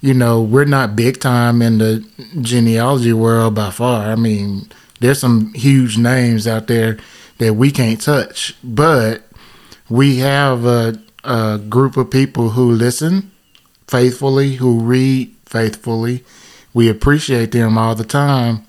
you 0.00 0.14
know, 0.14 0.42
we're 0.42 0.64
not 0.64 0.96
big 0.96 1.20
time 1.20 1.62
in 1.62 1.78
the 1.78 2.04
genealogy 2.40 3.12
world 3.12 3.54
by 3.54 3.70
far. 3.70 4.10
I 4.10 4.16
mean, 4.16 4.68
there's 4.98 5.20
some 5.20 5.54
huge 5.54 5.96
names 5.96 6.46
out 6.46 6.66
there 6.66 6.98
that 7.38 7.54
we 7.54 7.70
can't 7.70 8.00
touch, 8.00 8.56
but 8.64 9.22
we 9.88 10.18
have 10.18 10.64
a, 10.64 11.00
a 11.24 11.58
group 11.58 11.96
of 11.96 12.10
people 12.10 12.50
who 12.50 12.70
listen 12.70 13.30
faithfully, 13.86 14.56
who 14.56 14.80
read 14.80 15.34
faithfully. 15.46 16.24
We 16.74 16.88
appreciate 16.88 17.52
them 17.52 17.76
all 17.76 17.94
the 17.94 18.04
time. 18.04 18.64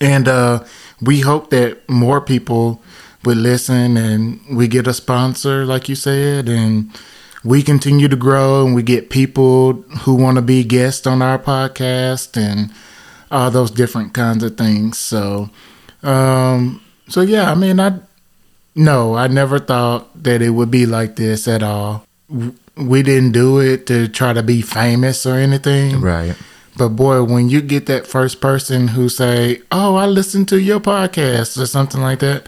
And 0.00 0.28
uh, 0.28 0.64
we 1.00 1.20
hope 1.20 1.50
that 1.50 1.88
more 1.88 2.20
people 2.20 2.82
would 3.24 3.36
listen 3.36 3.96
and 3.96 4.40
we 4.50 4.66
get 4.66 4.86
a 4.86 4.94
sponsor, 4.94 5.66
like 5.66 5.88
you 5.88 5.94
said, 5.94 6.48
and 6.48 6.90
we 7.44 7.62
continue 7.62 8.08
to 8.08 8.16
grow 8.16 8.64
and 8.64 8.74
we 8.74 8.82
get 8.82 9.10
people 9.10 9.72
who 10.02 10.14
want 10.14 10.36
to 10.36 10.42
be 10.42 10.64
guests 10.64 11.06
on 11.06 11.22
our 11.22 11.38
podcast 11.38 12.36
and 12.36 12.72
all 13.30 13.50
those 13.50 13.70
different 13.70 14.14
kinds 14.14 14.42
of 14.42 14.56
things. 14.56 14.98
So, 14.98 15.50
um, 16.02 16.82
so 17.08 17.20
yeah, 17.20 17.50
I 17.50 17.54
mean, 17.54 17.78
I 17.80 18.00
no, 18.74 19.14
I 19.14 19.26
never 19.26 19.58
thought 19.58 20.08
that 20.22 20.42
it 20.42 20.50
would 20.50 20.70
be 20.70 20.86
like 20.86 21.16
this 21.16 21.48
at 21.48 21.62
all. 21.62 22.04
We 22.76 23.02
didn't 23.02 23.32
do 23.32 23.58
it 23.58 23.86
to 23.88 24.08
try 24.08 24.32
to 24.32 24.42
be 24.42 24.62
famous 24.62 25.26
or 25.26 25.34
anything, 25.34 26.00
Right. 26.00 26.34
but 26.76 26.90
boy, 26.90 27.22
when 27.24 27.48
you 27.48 27.60
get 27.60 27.86
that 27.86 28.06
first 28.06 28.40
person 28.40 28.88
who 28.88 29.08
say, 29.08 29.60
"Oh, 29.72 29.96
I 29.96 30.06
listened 30.06 30.48
to 30.48 30.60
your 30.60 30.80
podcast" 30.80 31.60
or 31.60 31.66
something 31.66 32.00
like 32.00 32.20
that, 32.20 32.46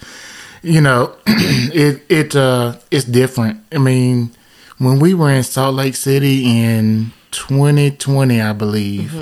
you 0.62 0.80
know, 0.80 1.12
it 1.26 2.02
it 2.08 2.36
uh 2.36 2.74
it's 2.90 3.04
different. 3.04 3.60
I 3.72 3.78
mean, 3.78 4.30
when 4.78 5.00
we 5.00 5.12
were 5.14 5.30
in 5.30 5.42
Salt 5.42 5.74
Lake 5.74 5.96
City 5.96 6.44
in 6.46 7.12
2020, 7.32 8.40
I 8.40 8.52
believe, 8.52 9.12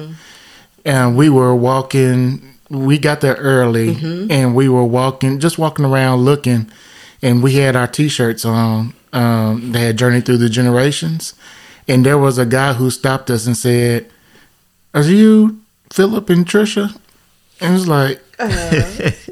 and 0.85 1.17
we 1.17 1.29
were 1.31 1.55
walking. 1.55 2.43
We 2.69 2.99
got 2.99 3.21
there 3.21 3.35
early, 3.35 3.97
and 4.31 4.55
we 4.55 4.69
were 4.69 4.85
walking, 4.85 5.41
just 5.41 5.59
walking 5.59 5.85
around 5.85 6.21
looking, 6.21 6.71
and 7.23 7.43
we 7.43 7.55
had 7.55 7.77
our 7.77 7.87
T-shirts 7.87 8.45
on. 8.45 8.95
Um, 9.13 9.73
they 9.73 9.81
had 9.87 9.99
Journey 9.99 10.21
Through 10.21 10.39
the 10.39 10.49
Generations, 10.49 11.35
and 11.89 12.07
there 12.07 12.19
was 12.19 12.39
a 12.39 12.47
guy 12.47 12.75
who 12.75 12.91
stopped 12.91 13.31
us 13.31 13.47
and 13.47 13.57
said, 13.57 14.07
"Are 14.95 15.03
you 15.03 15.61
Philip 15.93 16.31
and 16.31 16.47
Trisha?" 16.47 16.97
And 17.61 17.71
it 17.75 17.79
was 17.79 17.89
like, 17.89 18.21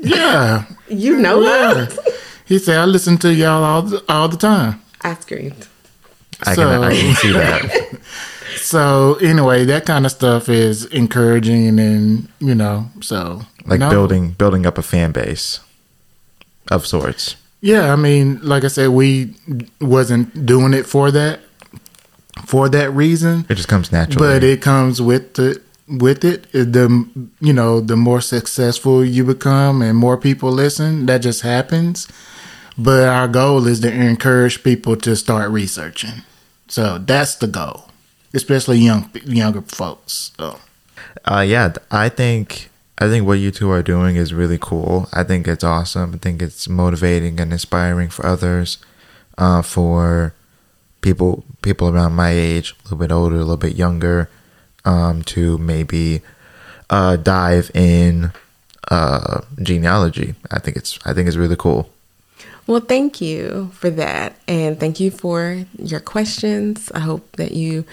"Yeah, 0.03 0.64
You 0.88 1.16
know 1.18 1.40
yeah." 1.42 1.74
that? 1.74 1.98
He 2.44 2.59
said, 2.59 2.79
"I 2.79 2.85
listen 2.87 3.18
to 3.18 3.33
y'all 3.33 3.62
all 3.64 3.83
the, 3.83 4.03
all 4.09 4.29
the 4.29 4.37
time." 4.37 4.81
I 5.03 5.14
screamed. 5.14 5.66
I 6.46 6.55
can, 6.55 6.83
I 6.85 6.92
So- 6.94 7.01
can 7.01 7.14
see 7.16 7.33
that. 7.33 8.01
So 8.57 9.14
anyway, 9.22 9.64
that 9.66 9.87
kind 9.87 10.05
of 10.05 10.11
stuff 10.11 10.48
is 10.48 10.85
encouraging, 10.87 11.79
and 11.79 12.29
you 12.40 12.55
know, 12.57 12.90
so 13.01 13.42
Like 13.66 13.79
no. 13.79 13.88
building 13.90 14.31
building 14.33 14.66
up 14.66 14.79
a 14.79 14.83
fan 14.83 15.12
base 15.12 15.61
of 16.70 16.85
sorts. 16.87 17.37
Yeah, 17.61 17.92
I 17.92 17.97
mean, 17.97 18.38
like 18.42 18.64
I 18.64 18.68
said, 18.68 18.88
we 18.90 19.35
wasn't 19.81 20.47
doing 20.47 20.75
it 20.75 20.87
for 20.87 21.11
that 21.11 21.40
for 22.47 22.68
that 22.68 22.90
reason, 22.92 23.44
It 23.49 23.57
just 23.57 23.68
comes 23.68 23.90
naturally. 23.92 24.27
but 24.27 24.44
it 24.44 24.62
comes 24.62 25.03
with 25.03 25.35
the 25.35 25.61
with 25.88 26.25
it. 26.25 26.51
The 26.53 27.05
you 27.40 27.53
know, 27.53 27.81
the 27.81 27.97
more 27.97 28.21
successful 28.21 29.05
you 29.05 29.25
become 29.25 29.83
and 29.83 29.99
more 29.99 30.16
people 30.16 30.51
listen, 30.53 31.07
that 31.07 31.18
just 31.18 31.42
happens. 31.42 32.09
But 32.77 33.09
our 33.09 33.27
goal 33.27 33.66
is 33.66 33.81
to 33.81 33.90
encourage 33.92 34.62
people 34.62 34.94
to 34.97 35.16
start 35.16 35.51
researching. 35.51 36.23
So 36.68 36.99
that's 36.99 37.35
the 37.35 37.49
goal, 37.49 37.90
especially 38.33 38.79
young 38.79 39.11
younger 39.25 39.62
folks. 39.62 40.31
So. 40.38 40.59
Uh, 41.25 41.44
yeah, 41.47 41.73
I 41.90 42.09
think 42.09 42.71
I 42.99 43.09
think 43.09 43.27
what 43.27 43.39
you 43.39 43.51
two 43.53 43.71
are 43.71 43.83
doing 43.83 44.17
is 44.17 44.35
really 44.35 44.59
cool. 44.61 45.09
I 45.13 45.23
think 45.23 45.47
it's 45.47 45.63
awesome. 45.63 46.15
I 46.15 46.19
think 46.19 46.43
it's 46.43 46.69
motivating 46.69 47.39
and 47.39 47.53
inspiring 47.53 48.11
for 48.11 48.27
others, 48.27 48.79
uh, 49.39 49.63
for 49.63 50.35
people 51.01 51.45
people 51.63 51.89
around 51.89 52.15
my 52.15 52.31
age, 52.31 52.73
a 52.73 52.83
little 52.85 52.99
bit 52.99 53.13
older, 53.13 53.37
a 53.37 53.39
little 53.39 53.57
bit 53.57 53.77
younger, 53.77 54.29
um, 54.85 55.23
to 55.23 55.59
maybe 55.59 56.23
uh, 56.91 57.17
dive 57.17 57.71
in 57.73 58.33
uh, 58.91 59.43
genealogy. 59.63 60.35
I 60.51 60.59
think 60.59 60.77
it's 60.77 60.99
I 61.07 61.15
think 61.15 61.29
it's 61.29 61.37
really 61.37 61.57
cool. 61.57 61.91
Well, 62.67 62.81
thank 62.81 63.21
you 63.21 63.71
for 63.75 63.91
that. 63.91 64.37
And 64.47 64.79
thank 64.79 65.01
you 65.01 65.11
for 65.11 65.65
your 65.79 66.01
questions. 66.01 66.91
I 66.95 66.99
hope 66.99 67.37
that 67.37 67.53
you 67.53 67.85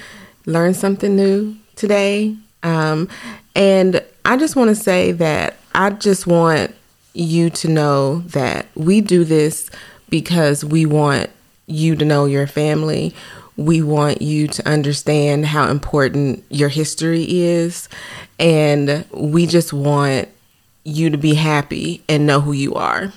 learned 0.45 0.75
something 0.75 1.15
new 1.15 1.55
today. 1.75 2.35
Um, 2.61 3.07
and 3.55 4.03
I 4.25 4.37
just 4.37 4.55
want 4.55 4.69
to 4.69 4.75
say 4.75 5.11
that 5.13 5.55
I 5.75 5.91
just 5.91 6.25
want 6.25 6.73
you 7.13 7.49
to 7.51 7.67
know 7.67 8.19
that 8.19 8.65
we 8.75 8.99
do 8.99 9.23
this 9.23 9.69
because 10.09 10.65
we 10.65 10.85
want 10.85 11.29
you 11.67 11.95
to 11.95 12.03
know 12.03 12.25
your 12.25 12.47
family. 12.47 13.13
We 13.55 13.81
want 13.81 14.21
you 14.21 14.47
to 14.47 14.67
understand 14.67 15.45
how 15.45 15.69
important 15.69 16.43
your 16.49 16.69
history 16.69 17.23
is. 17.29 17.87
And 18.39 19.05
we 19.11 19.45
just 19.45 19.71
want 19.71 20.27
you 20.83 21.09
to 21.11 21.17
be 21.17 21.35
happy 21.35 22.03
and 22.09 22.25
know 22.27 22.41
who 22.41 22.51
you 22.51 22.73
are. 22.73 23.13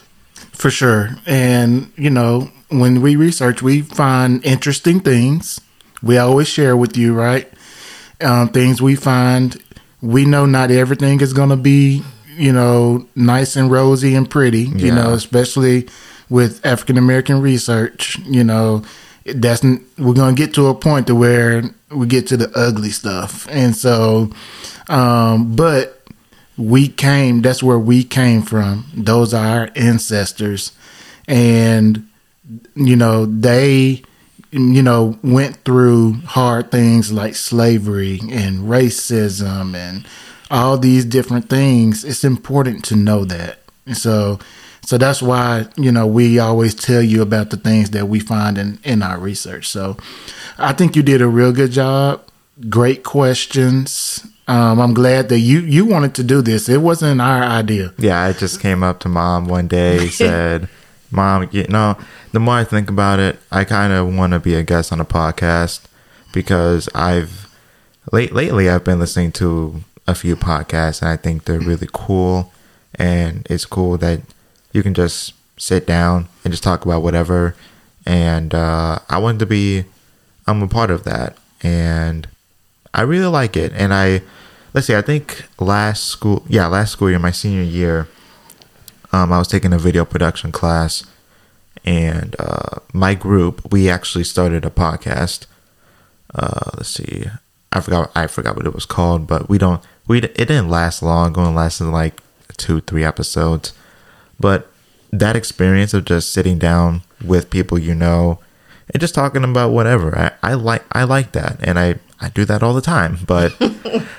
For 0.53 0.71
sure. 0.71 1.11
And, 1.27 1.91
you 1.97 2.11
know, 2.11 2.51
when 2.69 3.01
we 3.01 3.17
research, 3.17 3.63
we 3.63 3.83
find 3.83 4.45
interesting 4.45 5.01
things. 5.01 5.61
We 6.03 6.19
always 6.19 6.49
share 6.49 6.77
with 6.77 6.97
you, 6.97 7.15
right? 7.15 7.51
Um, 8.21 8.49
things 8.49 8.83
we 8.83 8.95
find. 8.95 9.61
We 10.01 10.25
know 10.25 10.47
not 10.47 10.71
everything 10.71 11.21
is 11.21 11.33
going 11.33 11.51
to 11.51 11.57
be, 11.57 12.03
you 12.37 12.53
know, 12.53 13.07
nice 13.15 13.57
and 13.57 13.71
rosy 13.71 14.15
and 14.15 14.29
pretty, 14.29 14.63
you 14.63 14.93
know, 14.93 15.13
especially 15.13 15.89
with 16.31 16.65
African 16.65 16.99
American 16.99 17.41
research. 17.41 18.19
You 18.21 18.45
know, 18.45 18.85
that's 19.25 19.63
we're 19.63 20.15
going 20.15 20.37
to 20.37 20.41
get 20.41 20.55
to 20.55 20.69
a 20.69 20.75
point 20.75 21.09
to 21.09 21.15
where 21.15 21.65
we 21.91 22.07
get 22.07 22.29
to 22.29 22.37
the 22.37 22.51
ugly 22.55 22.91
stuff. 22.91 23.49
And 23.51 23.75
so, 23.75 24.31
um, 24.89 25.57
but 25.57 25.99
we 26.59 26.89
came 26.89 27.41
that's 27.41 27.63
where 27.63 27.79
we 27.79 28.03
came 28.03 28.43
from 28.43 28.85
those 28.93 29.33
are 29.33 29.47
our 29.47 29.71
ancestors 29.77 30.73
and 31.29 32.07
you 32.75 32.97
know 32.97 33.25
they 33.27 34.03
you 34.51 34.83
know 34.83 35.19
went 35.23 35.57
through 35.65 36.15
hard 36.25 36.71
things 36.71 37.13
like 37.13 37.35
slavery 37.35 38.21
and 38.31 38.61
racism 38.61 39.75
and 39.75 40.07
all 40.51 40.79
these 40.79 41.05
different 41.05 41.51
things 41.51 42.05
it's 42.05 42.25
important 42.25 42.85
to 42.87 42.97
know 42.97 43.25
that. 43.25 43.59
So 43.93 44.39
so 44.85 44.97
that's 44.97 45.21
why 45.21 45.67
you 45.77 45.93
know 45.93 46.07
we 46.07 46.39
always 46.39 46.75
tell 46.75 47.03
you 47.03 47.21
about 47.21 47.51
the 47.51 47.57
things 47.59 47.91
that 47.91 48.07
we 48.07 48.21
find 48.21 48.57
in 48.57 48.79
in 48.85 49.03
our 49.03 49.19
research. 49.19 49.69
So 49.69 49.97
i 50.59 50.73
think 50.73 50.97
you 50.97 51.03
did 51.03 51.21
a 51.21 51.29
real 51.29 51.53
good 51.53 51.71
job. 51.73 52.23
Great 52.69 53.05
questions. 53.05 54.27
Um, 54.49 54.81
i'm 54.81 54.95
glad 54.95 55.29
that 55.29 55.41
you 55.41 55.61
you 55.61 55.85
wanted 55.85 56.15
to 56.15 56.25
do 56.25 56.41
this. 56.41 56.71
It 56.71 56.79
wasn't 56.79 57.21
our 57.21 57.43
idea. 57.43 57.93
Yeah, 57.99 58.23
I 58.23 58.33
just 58.33 58.61
came 58.61 58.83
up 58.83 59.01
to 59.01 59.09
mom 59.11 59.47
one 59.47 59.69
day, 59.69 60.09
said, 60.09 60.71
"Mom, 61.11 61.49
you 61.53 61.67
know, 61.69 61.97
the 62.33 62.41
more 62.41 62.55
I 62.55 62.65
think 62.65 62.89
about 62.91 63.19
it, 63.19 63.39
I 63.51 63.65
kind 63.65 63.93
of 63.93 64.15
want 64.15 64.33
to 64.33 64.39
be 64.39 64.55
a 64.55 64.63
guest 64.63 64.93
on 64.93 65.01
a 65.01 65.05
podcast 65.05 65.83
because 66.33 66.89
I've 66.95 67.49
late 68.13 68.33
lately 68.33 68.69
I've 68.69 68.85
been 68.85 68.99
listening 68.99 69.33
to 69.33 69.83
a 70.07 70.15
few 70.15 70.37
podcasts 70.37 71.03
and 71.03 71.11
I 71.11 71.17
think 71.17 71.45
they're 71.45 71.61
really 71.61 71.89
cool, 71.93 72.53
and 72.95 73.47
it's 73.51 73.65
cool 73.67 73.99
that 73.99 74.21
you 74.73 74.83
can 74.83 74.95
just 74.95 75.35
sit 75.57 75.87
down 75.87 76.29
and 76.45 76.53
just 76.53 76.63
talk 76.63 76.85
about 76.85 77.03
whatever, 77.03 77.55
and 78.07 78.55
uh, 78.55 78.99
I 79.09 79.19
wanted 79.19 79.41
to 79.41 79.47
be, 79.47 79.85
I'm 80.47 80.63
a 80.63 80.69
part 80.69 80.91
of 80.91 81.05
that, 81.05 81.37
and 81.63 82.29
I 82.95 83.03
really 83.03 83.27
like 83.27 83.57
it, 83.57 83.73
and 83.75 83.93
I." 83.95 84.23
Let's 84.75 84.87
see. 84.87 84.95
I 84.95 85.01
think 85.01 85.45
last 85.59 86.05
school, 86.05 86.45
yeah, 86.47 86.67
last 86.67 86.93
school 86.93 87.09
year, 87.09 87.19
my 87.19 87.31
senior 87.31 87.63
year, 87.63 88.07
um, 89.19 89.33
I 89.33 89.39
was 89.39 89.49
taking 89.49 89.73
a 89.73 89.79
video 89.79 90.05
production 90.05 90.53
class, 90.53 91.05
and 91.85 92.37
uh, 92.39 92.79
my 92.93 93.15
group 93.15 93.73
we 93.73 93.89
actually 93.89 94.25
started 94.25 94.65
a 94.65 94.71
podcast. 94.71 95.47
Uh, 96.35 96.71
let's 96.77 96.91
see, 96.91 97.25
I 97.73 97.81
forgot 97.81 98.13
I 98.15 98.27
forgot 98.29 98.57
what 98.57 98.67
it 98.67 98.75
was 98.75 98.87
called, 98.87 99.27
but 99.27 99.49
we 99.49 99.59
don't 99.59 99.83
we 100.07 100.19
it 100.19 100.35
didn't 100.37 100.69
last 100.71 101.03
long. 101.03 101.33
It 101.33 101.39
only 101.39 101.55
lasted 101.55 101.87
like 101.87 102.23
two 102.57 102.81
three 102.81 103.05
episodes, 103.05 103.73
but 104.39 104.71
that 105.11 105.37
experience 105.37 105.95
of 105.95 106.05
just 106.05 106.33
sitting 106.33 106.59
down 106.59 107.03
with 107.25 107.51
people 107.51 107.79
you 107.79 107.95
know 107.95 108.39
and 108.93 109.01
just 109.01 109.15
talking 109.15 109.43
about 109.43 109.71
whatever 109.71 110.17
I, 110.17 110.51
I 110.51 110.55
like 110.55 110.85
I 110.93 111.05
like 111.05 111.33
that 111.33 111.59
and 111.63 111.79
I 111.79 111.97
I 112.21 112.29
do 112.31 112.45
that 112.47 112.63
all 112.63 112.75
the 112.75 112.81
time 112.81 113.19
but 113.27 113.53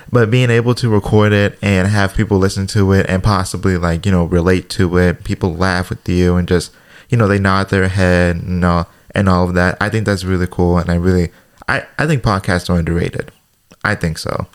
but 0.12 0.30
being 0.30 0.50
able 0.50 0.74
to 0.76 0.88
record 0.88 1.32
it 1.32 1.58
and 1.62 1.88
have 1.88 2.14
people 2.14 2.38
listen 2.38 2.66
to 2.68 2.92
it 2.92 3.06
and 3.08 3.22
possibly 3.22 3.76
like 3.76 4.06
you 4.06 4.12
know 4.12 4.24
relate 4.24 4.68
to 4.70 4.96
it 4.98 5.24
people 5.24 5.54
laugh 5.54 5.90
with 5.90 6.08
you 6.08 6.36
and 6.36 6.48
just 6.48 6.72
you 7.08 7.16
know 7.18 7.28
they 7.28 7.38
nod 7.38 7.68
their 7.70 7.88
head 7.88 8.36
and 8.36 8.64
all 8.64 8.88
and 9.14 9.28
all 9.28 9.48
of 9.48 9.54
that 9.54 9.76
I 9.80 9.88
think 9.88 10.06
that's 10.06 10.24
really 10.24 10.46
cool 10.46 10.78
and 10.78 10.90
I 10.90 10.94
really 10.94 11.30
I 11.68 11.84
I 11.98 12.06
think 12.06 12.22
podcasts 12.22 12.70
are 12.70 12.78
underrated 12.78 13.32
I 13.84 13.94
think 13.94 14.18
so 14.18 14.46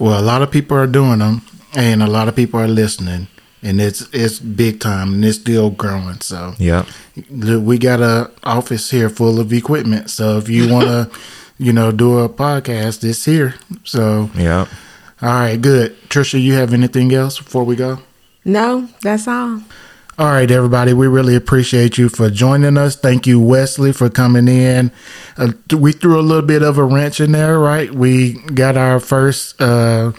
Well, 0.00 0.20
a 0.20 0.22
lot 0.22 0.42
of 0.42 0.50
people 0.50 0.76
are 0.76 0.86
doing 0.86 1.18
them, 1.18 1.42
and 1.74 2.02
a 2.02 2.06
lot 2.06 2.28
of 2.28 2.36
people 2.36 2.60
are 2.60 2.68
listening, 2.68 3.26
and 3.62 3.80
it's 3.80 4.02
it's 4.12 4.38
big 4.38 4.78
time, 4.80 5.14
and 5.14 5.24
it's 5.24 5.38
still 5.38 5.70
growing. 5.70 6.20
So 6.20 6.54
yeah 6.58 6.84
we 7.68 7.78
got 7.78 8.00
a 8.00 8.30
office 8.44 8.90
here 8.90 9.10
full 9.10 9.40
of 9.40 9.52
equipment. 9.52 10.08
So 10.10 10.38
if 10.38 10.48
you 10.48 10.72
want 10.72 10.86
to, 10.86 11.10
you 11.58 11.72
know, 11.72 11.92
do 11.92 12.18
a 12.18 12.28
podcast, 12.28 13.00
this 13.00 13.24
here. 13.24 13.54
So 13.84 14.30
yeah 14.34 14.66
all 15.20 15.28
right, 15.28 15.60
good. 15.60 16.00
Trisha, 16.02 16.40
you 16.40 16.52
have 16.54 16.72
anything 16.72 17.12
else 17.12 17.38
before 17.38 17.64
we 17.64 17.74
go? 17.74 17.98
No, 18.44 18.88
that's 19.02 19.26
all. 19.26 19.62
All 20.16 20.26
right, 20.26 20.48
everybody. 20.48 20.92
We 20.92 21.08
really 21.08 21.34
appreciate 21.34 21.98
you 21.98 22.08
for 22.08 22.30
joining 22.30 22.76
us. 22.78 22.94
Thank 22.94 23.26
you, 23.26 23.40
Wesley, 23.40 23.92
for 23.92 24.08
coming 24.10 24.46
in. 24.46 24.92
Uh, 25.36 25.52
we 25.76 25.90
threw 25.90 26.20
a 26.20 26.22
little 26.22 26.46
bit 26.46 26.62
of 26.62 26.78
a 26.78 26.84
wrench 26.84 27.20
in 27.20 27.32
there, 27.32 27.58
right? 27.58 27.92
We 27.92 28.34
got 28.34 28.76
our 28.76 29.00
first 29.00 29.60
uh, 29.60 30.12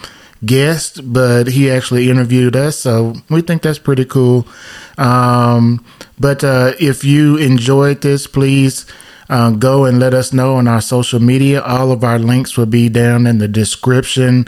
guest, 0.46 1.14
but 1.14 1.48
he 1.48 1.72
actually 1.72 2.10
interviewed 2.10 2.58
us, 2.58 2.78
so 2.78 3.16
we 3.30 3.42
think 3.42 3.62
that's 3.62 3.80
pretty 3.80 4.06
cool. 4.06 4.46
Um, 4.98 5.84
but 6.20 6.44
uh, 6.44 6.74
if 6.78 7.06
you 7.06 7.38
enjoyed 7.38 8.02
this, 8.02 8.28
please 8.28 8.86
uh, 9.30 9.52
go 9.52 9.86
and 9.86 10.00
let 10.00 10.14
us 10.14 10.34
know 10.34 10.56
on 10.56 10.68
our 10.68 10.82
social 10.82 11.20
media. 11.20 11.62
All 11.62 11.92
of 11.92 12.04
our 12.04 12.18
links 12.18 12.58
will 12.58 12.66
be 12.66 12.90
down 12.90 13.28
in 13.28 13.38
the 13.38 13.48
description 13.48 14.48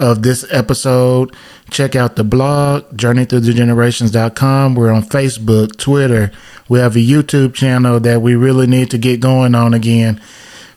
of 0.00 0.22
this 0.22 0.44
episode. 0.50 1.34
Check 1.70 1.94
out 1.94 2.16
the 2.16 2.24
blog, 2.24 2.84
journeythroughthegenerations.com. 2.96 4.74
We're 4.74 4.90
on 4.90 5.02
Facebook, 5.02 5.76
Twitter. 5.76 6.32
We 6.68 6.78
have 6.78 6.96
a 6.96 7.00
YouTube 7.00 7.54
channel 7.54 8.00
that 8.00 8.22
we 8.22 8.34
really 8.34 8.66
need 8.66 8.90
to 8.90 8.98
get 8.98 9.20
going 9.20 9.54
on 9.54 9.74
again. 9.74 10.20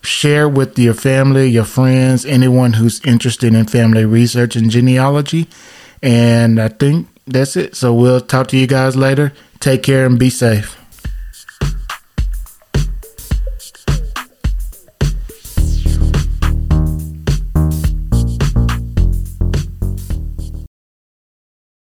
Share 0.02 0.48
with 0.48 0.78
your 0.78 0.94
family, 0.94 1.48
your 1.48 1.66
friends, 1.66 2.26
anyone 2.26 2.74
who's 2.74 3.04
interested 3.06 3.54
in 3.56 3.66
family 3.66 4.06
research 4.06 4.56
and 4.56 4.70
genealogy. 4.70 5.48
And 6.04 6.62
I 6.62 6.68
think 6.68 7.08
that's 7.26 7.56
it. 7.56 7.76
So 7.76 7.94
we'll 7.94 8.22
talk 8.22 8.48
to 8.50 8.58
you 8.58 8.68
guys 8.68 8.96
later. 8.96 9.34
Take 9.60 9.82
care 9.82 10.06
and 10.06 10.20
be 10.20 10.30
safe. 10.30 10.85